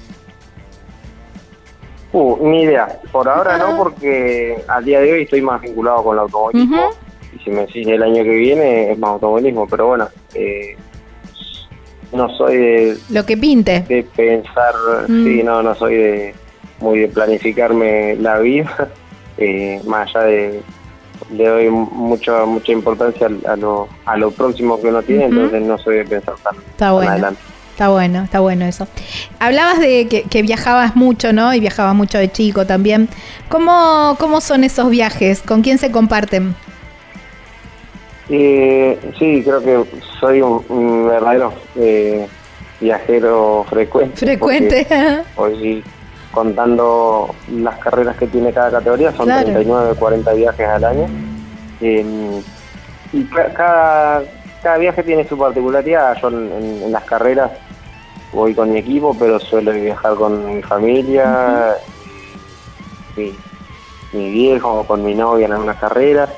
[2.14, 3.00] Uh, ni idea.
[3.12, 6.90] Por ahora no, porque a día de hoy estoy más vinculado con el automovilismo.
[7.36, 9.68] Y si me decís el año que viene, es más automovilismo.
[9.68, 10.78] Pero bueno, eh,
[12.14, 12.98] no soy de.
[13.10, 13.82] Lo que pinte.
[13.82, 14.76] De pensar.
[15.08, 15.24] Mm.
[15.24, 16.36] Sí, no, no soy de.
[16.84, 18.90] Muy de planificarme la vida.
[19.36, 20.62] Eh, más allá de.
[21.32, 25.76] Le doy mucha mucha importancia a lo, a lo próximo que uno tiene, entonces no
[25.80, 27.10] soy de pensar tan, Está bueno.
[27.10, 27.42] adelante.
[27.74, 28.88] Está bueno, está bueno eso.
[29.40, 31.56] Hablabas de que, viajabas mucho, ¿no?
[31.56, 33.10] Y viajabas mucho de chico también.
[33.50, 35.42] ¿Cómo, cómo son esos viajes?
[35.42, 36.54] ¿Con quién se comparten?
[38.30, 39.86] Eh, sí, creo que
[40.20, 42.28] soy un, verdadero eh,
[42.80, 44.18] viajero frecuente.
[44.18, 44.88] Frecuente.
[45.36, 45.84] Hoy sí,
[46.34, 51.06] contando las carreras que tiene cada categoría, son 39, 40 viajes al año.
[51.80, 52.42] Eh,
[53.14, 54.24] y cada
[54.64, 56.18] cada viaje tiene su particularidad.
[56.22, 57.52] Yo en, las carreras
[58.32, 61.76] voy con mi equipo, pero suelo viajar con mi familia,
[63.18, 63.36] mi,
[64.14, 66.30] viejo o con mi novia en algunas carreras.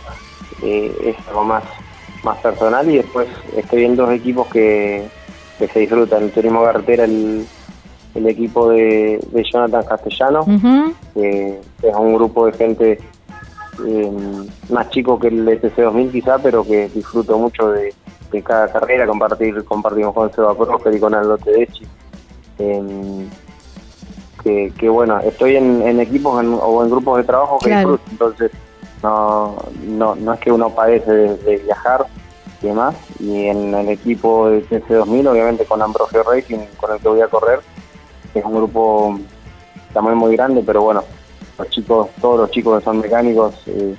[0.63, 1.63] Eh, es algo más,
[2.23, 5.07] más personal y después estoy en dos equipos que,
[5.59, 6.23] se disfrutan.
[6.23, 7.47] El turismo carretera, el,
[8.27, 9.19] equipo de,
[9.51, 10.45] Jonathan Castellano,
[11.13, 12.99] que es un grupo de gente
[13.85, 14.11] eh,
[14.69, 17.93] más chico que el SC 2000 quizá, pero que disfruto mucho de,
[18.43, 21.85] cada carrera, compartir compartimos con Seba Prosper y con Aldo Tedeschi.
[22.59, 23.27] Eh,
[24.77, 28.51] que, bueno, estoy en, equipos o en grupos de trabajo que disfruto, entonces
[29.01, 29.55] no,
[29.87, 32.05] no, no es que uno padece de, viajar
[32.61, 37.07] y demás, y en el equipo de TC2000, obviamente con Ambrosio Racing, con el que
[37.07, 37.59] voy a correr,
[38.39, 39.19] es un grupo
[39.93, 41.03] también muy grande, pero bueno,
[41.57, 43.95] los chicos, todos los chicos que son mecánicos, eh,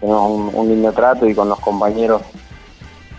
[0.00, 2.22] tenemos un, lindo trato y con los compañeros,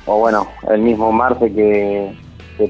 [0.05, 2.17] o bueno, el mismo Marce que,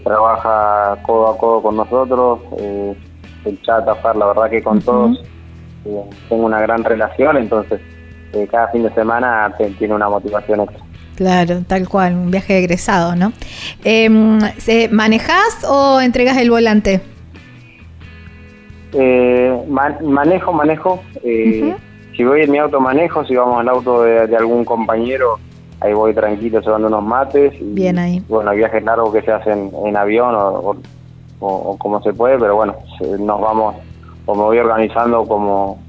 [0.05, 2.95] trabaja codo a codo con nosotros, eh,
[3.43, 5.21] el chat a la verdad que con todos
[5.83, 7.81] eh, tengo una gran relación, entonces
[8.49, 10.81] cada fin de semana tiene una motivación extra.
[11.15, 13.31] Claro, tal cual, un viaje egresado, ¿no?
[13.83, 14.09] Eh,
[14.89, 17.01] ¿Manejas o entregas el volante?
[18.93, 19.63] Eh,
[20.01, 21.03] manejo, manejo.
[21.23, 21.75] Eh,
[22.15, 23.25] si voy en mi auto, manejo.
[23.25, 25.39] Si vamos al auto de, algún compañero,
[25.79, 27.53] ahí voy tranquilo llevando unos mates.
[27.59, 28.23] Bien ahí.
[28.27, 30.75] Bueno, viajes largos que se hacen en avión o,
[31.39, 32.75] o, como se puede, pero bueno,
[33.19, 33.75] nos vamos
[34.25, 35.79] o me voy organizando como,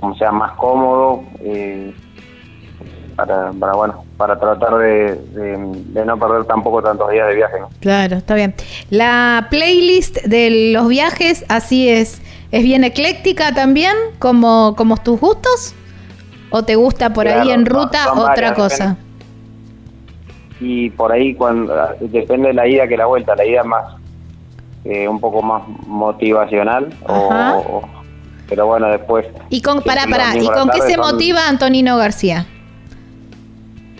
[0.00, 1.22] como sea más cómodo.
[1.40, 1.92] Eh,
[3.16, 5.18] para, para, bueno, para tratar de,
[6.06, 7.56] no perder tampoco tantos días de viaje.
[7.80, 8.54] Claro, está bien.
[8.90, 15.74] La playlist de los viajes, así es, ¿Es bien ecléctica también, como, como tus gustos?
[16.50, 18.96] ¿O te gusta por ahí en ruta otra cosa?
[20.60, 23.98] Y por ahí cuando depende de la ida que la vuelta, la ida más
[24.84, 26.88] eh, un poco más motivacional
[28.48, 32.46] pero bueno después y con para para y con qué se motiva Antonino García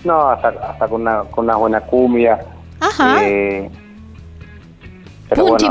[0.04, 2.38] no hasta, hasta con una con una buena cumbia
[2.80, 3.18] ajá.
[3.22, 3.68] eh,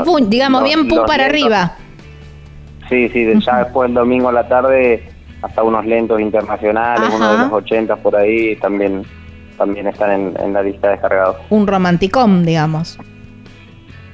[0.04, 1.74] pum, digamos bien pum para arriba
[2.88, 5.02] Sí, sí, ya después el domingo a la tarde
[5.42, 9.04] hasta unos lentos internacionales, uno de los 80 por ahí, también
[9.58, 11.36] también están en, la lista de descargados.
[11.50, 12.96] Un romanticón, digamos.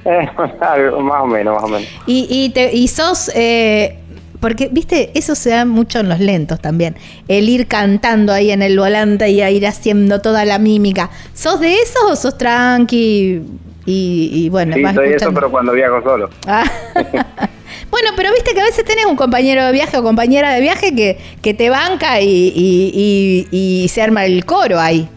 [0.05, 1.89] Eh, más o menos, más o menos.
[2.07, 3.31] Y, y, te, y sos...
[3.35, 3.99] Eh,
[4.41, 6.97] porque, viste, eso se da mucho en los lentos también.
[7.29, 11.09] El ir cantando ahí en el volante y ir haciendo toda la mímica.
[11.33, 13.43] ¿Sos de esos o sos tranqui?
[13.87, 16.29] Y, y bueno, sí, soy eso, pero cuando viajo solo.
[16.47, 16.65] Ah.
[17.95, 20.97] Bueno, pero viste que a veces tenés un compañero de viaje o compañera de viaje
[20.97, 25.09] que, que te banca y, y, se arma el coro ahí.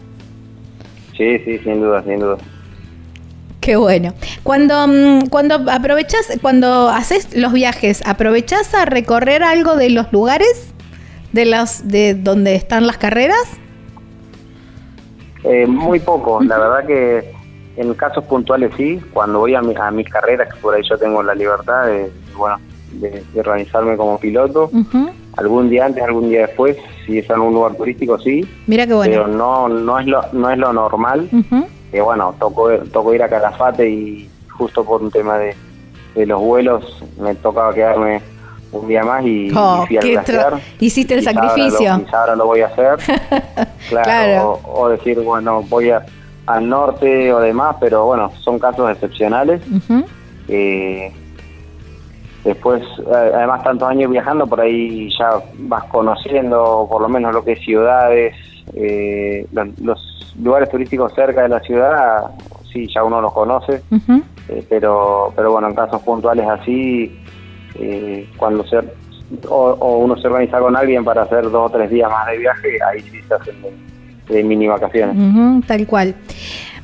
[1.16, 2.38] Sí, sí, sin duda, sin duda.
[3.60, 4.14] Qué bueno.
[4.44, 10.72] Cuando, mm, cuando aprovechas, cuando haces los viajes, ¿aprovechás a recorrer algo de los lugares
[11.32, 13.42] de los de donde están las carreras?
[15.42, 17.37] Eh, muy poco, la verdad que
[17.78, 21.22] en casos puntuales sí, cuando voy a, a mis carreras, que por ahí yo tengo
[21.22, 22.58] la libertad de, bueno,
[22.92, 24.70] de, organizarme como piloto.
[25.36, 26.76] Algún día antes, algún día después,
[27.06, 28.48] si es en un lugar turístico, sí.
[28.66, 29.12] Mira qué bueno.
[29.12, 31.28] Pero no, no, es, lo, no es lo normal.
[31.92, 35.54] Que bueno, toco, toco ir a Calafate y justo por un tema de,
[36.26, 38.20] los vuelos me tocaba quedarme
[38.72, 41.92] un día más y, oh, fui al Hiciste el sacrificio.
[41.92, 42.98] Ahora lo, ahora lo voy a hacer.
[43.88, 46.04] claro, O, decir, bueno, voy a,
[46.48, 49.60] al norte o demás, pero bueno, son casos excepcionales.
[50.48, 51.12] eh,
[52.44, 57.44] después, eh, además, tantos años viajando, por ahí ya vas conociendo por lo menos lo
[57.44, 58.34] que es ciudades,
[58.74, 62.30] eh, los, lugares turísticos cerca de la ciudad,
[62.72, 63.82] sí, ya uno los conoce,
[64.48, 67.18] eh, pero, pero bueno, en casos puntuales así
[67.74, 68.78] eh, cuando se,
[69.48, 72.78] o, uno se organiza con alguien para hacer dos o tres días más de viaje,
[72.88, 73.56] ahí sí se hacen
[74.28, 75.66] de, mini vacaciones.
[75.66, 76.14] tal cual.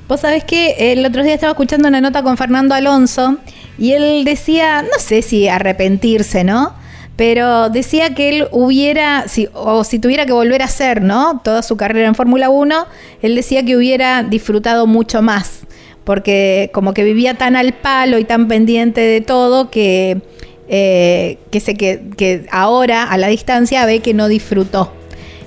[0.08, 3.38] Vos sabés que el otro día estaba escuchando una nota con Fernando Alonso
[3.78, 6.74] y él decía, no sé si arrepentirse, ¿no?
[7.16, 11.40] Pero decía que él hubiera, si, o si tuviera que volver a hacer, ¿no?
[11.42, 12.86] Toda su carrera en Fórmula 1,
[13.22, 15.60] él decía que hubiera disfrutado mucho más,
[16.02, 20.20] porque como que vivía tan al palo y tan pendiente de todo que
[20.66, 24.92] eh, que, sé que, ahora a la distancia ve que no disfrutó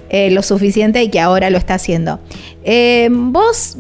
[0.10, 2.20] eh, lo suficiente y que ahora lo está haciendo.
[2.64, 3.78] Eh, ¿Vos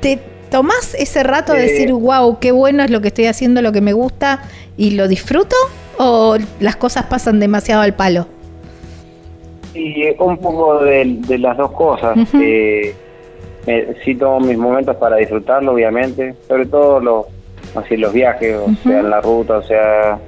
[0.00, 0.18] te
[0.50, 3.80] tomás ese rato de decir, wow, qué bueno es lo que estoy haciendo, lo que
[3.80, 4.42] me gusta
[4.76, 5.56] y lo disfruto?
[5.98, 8.26] ¿O las cosas pasan demasiado al palo?
[9.72, 12.18] Sí, un poco de, las dos cosas.
[14.04, 17.26] sí tomo mis momentos para disfrutarlo, obviamente, sobre todo los
[17.74, 20.18] así los viajes, o sea, en la ruta, o sea,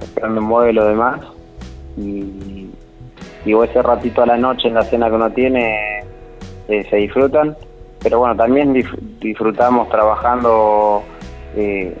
[0.00, 1.20] esperando vuelo y lo demás.
[1.96, 2.53] Y,
[3.44, 6.00] y ese ratito a la noche en la cena que uno tiene
[6.68, 7.56] eh, se disfrutan,
[8.02, 8.72] pero bueno, también
[9.20, 11.02] disfrutamos trabajando
[11.56, 11.94] eh,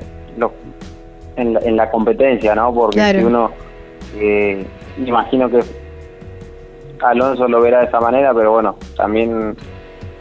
[1.36, 2.72] en, la, competencia, ¿no?
[2.72, 3.50] Porque si uno,
[4.16, 4.64] eh,
[4.98, 5.60] imagino que
[7.00, 9.56] Alonso lo verá de esa manera, pero bueno, también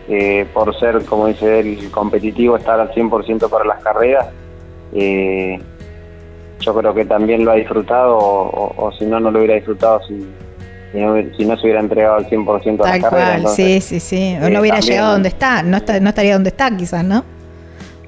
[0.07, 4.27] eh, por ser, como dice él, competitivo, estar al 100% para las carreras,
[4.93, 5.59] eh,
[6.59, 10.25] yo creo que también lo ha disfrutado o, si no, no lo hubiera disfrutado si,
[10.93, 13.47] si, no, se hubiera entregado al 100% a la carrera.
[13.49, 14.35] sí, sí, sí.
[14.37, 17.23] O no eh, hubiera llegado donde está, no, está, no estaría donde está quizás, ¿no?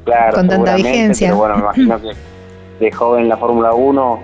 [0.04, 1.30] Claro, con tanta vigencia.
[1.30, 4.20] Pero bueno, me imagino que de joven la Fórmula 1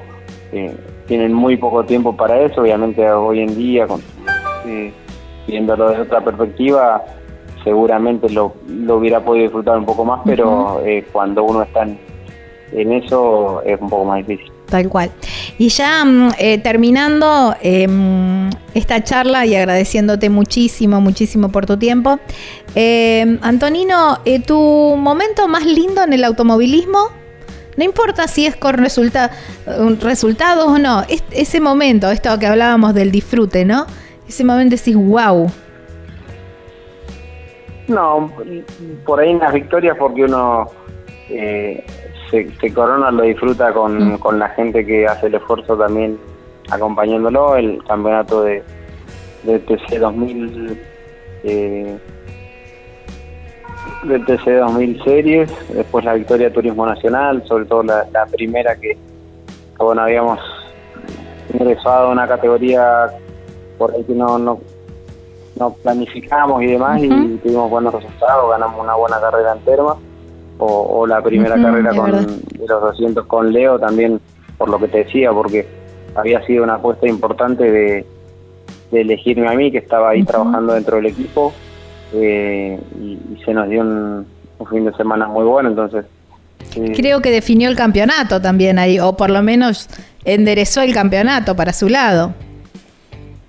[0.53, 0.76] eh,
[1.07, 4.01] tienen muy poco tiempo para eso, obviamente hoy en día, con,
[4.68, 4.93] eh,
[5.47, 7.03] viéndolo desde otra perspectiva,
[7.64, 11.97] seguramente lo, lo hubiera podido disfrutar un poco más, pero eh, cuando uno está en
[12.74, 14.51] en eso es un poco más difícil.
[14.68, 15.12] Tal cual.
[15.62, 22.20] Y ya mm, eh, terminando em, esta charla y agradeciéndote muchísimo, muchísimo por tu tiempo.
[22.74, 27.09] Em, Antonino, eh, ¿tu momento más lindo en el automovilismo?
[27.78, 29.30] No importa si es con resulta
[29.99, 33.86] resultados o no, ese momento, esto que hablábamos del disfrute, ¿no?
[34.28, 35.47] Ese momento decís, wow.
[37.88, 38.34] No,
[39.05, 40.72] por ahí en las victorias porque uno
[42.32, 44.18] eh, se, Corona lo disfruta con, mm.
[44.20, 46.18] con, la gente que hace el esfuerzo también
[46.70, 48.64] acompañándolo, el campeonato de,
[49.44, 50.82] de TC 2000
[51.44, 51.98] eh,
[54.04, 58.98] del TC 2000 series, después la victoria de Turismo Nacional, sobre todo la, primera que,
[59.78, 60.40] bueno habíamos
[61.54, 63.08] ingresado a una categoría
[63.78, 64.60] por ahí que no, no,
[65.60, 69.98] no planificamos y demás y tuvimos buenos resultados, ganamos una buena carrera en Terma
[70.64, 74.20] o, la primera carrera con de los 200 con Leo también
[74.57, 75.66] por lo que te decía porque
[76.16, 78.05] había sido una apuesta importante de,
[78.91, 81.53] elegirme a mí que estaba ahí trabajando dentro del equipo
[82.14, 84.28] eh, y, se nos dio un,
[84.70, 86.05] fin de semana muy bueno entonces
[86.76, 89.89] eh, creo que definió el campeonato también ahí o por lo menos
[90.24, 92.34] enderezó el campeonato para su lado.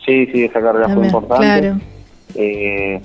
[0.06, 1.44] Sí sí esa carrera fue importante.
[1.44, 1.76] claro.
[2.34, 3.02] Eh,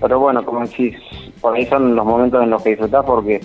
[0.00, 0.96] pero bueno como decís
[1.44, 3.38] por ahí son los momentos en los que disfrutás porque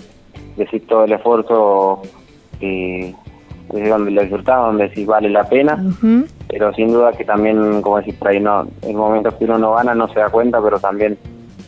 [0.56, 2.00] decís todo el esfuerzo
[2.58, 3.14] y
[3.68, 5.78] donde lo disfrutás, donde decís vale la pena,
[6.48, 9.74] pero sin duda que también, como decís por ahí, no, en momentos que uno no
[9.74, 11.18] gana no se da cuenta, pero también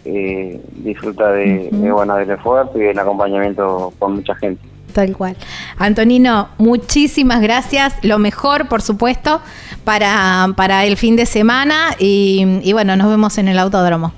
[0.07, 4.63] eh, disfruta de, bueno, del esfuerzo y del acompañamiento con mucha gente.
[4.95, 5.37] Tal cual.
[5.77, 7.95] Antonino, muchísimas gracias.
[8.03, 9.43] Lo mejor, por supuesto,
[9.85, 14.15] para, para el fin de semana y, y bueno, nos vemos en el autódromo.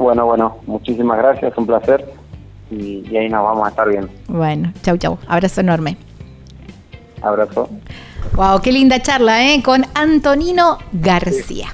[0.00, 2.10] Bueno, bueno, muchísimas gracias, un placer
[2.70, 4.08] y, ahí nos vamos a estar viendo.
[4.28, 5.98] Bueno, chau, chau, abrazo enorme.
[7.20, 7.68] Abrazo.
[8.34, 9.62] Wow, qué linda charla, ¿eh?
[9.62, 11.66] Con Antonino García.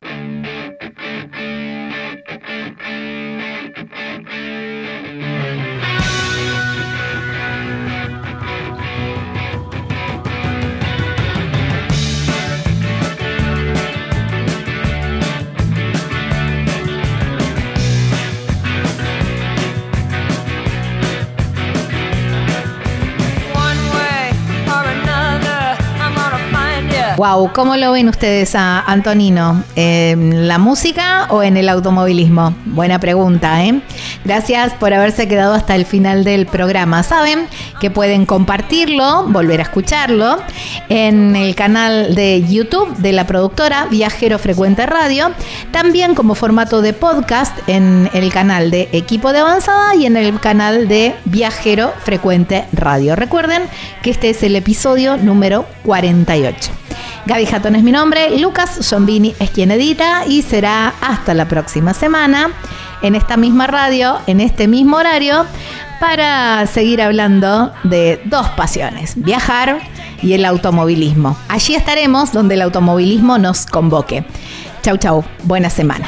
[27.16, 29.64] Wow, ¿cómo lo ven ustedes Antonino?
[29.74, 32.54] ¿En la música o en el automovilismo?
[32.66, 33.80] Buena pregunta, ¿eh?
[34.26, 37.02] Gracias por haberse quedado hasta el final del programa.
[37.02, 37.48] Saben
[37.80, 40.36] que pueden compartirlo, volver a escucharlo
[40.90, 45.30] en el canal de YouTube de la productora Viajero Frecuente Radio,
[45.70, 50.38] también como formato de podcast en el canal de Equipo de Avanzada y en el
[50.38, 53.16] canal de Viajero Frecuente Radio.
[53.16, 53.62] Recuerden
[54.02, 56.85] que este es el episodio número 48.
[57.26, 61.92] Gaby Jatón es mi nombre, Lucas Zombini es quien edita y será hasta la próxima
[61.92, 62.50] semana
[63.02, 65.44] en esta misma radio, en este mismo horario,
[65.98, 69.80] para seguir hablando de dos pasiones, viajar
[70.22, 71.36] y el automovilismo.
[71.48, 74.24] Allí estaremos donde el automovilismo nos convoque.
[74.82, 76.06] Chau, chau, buena semana.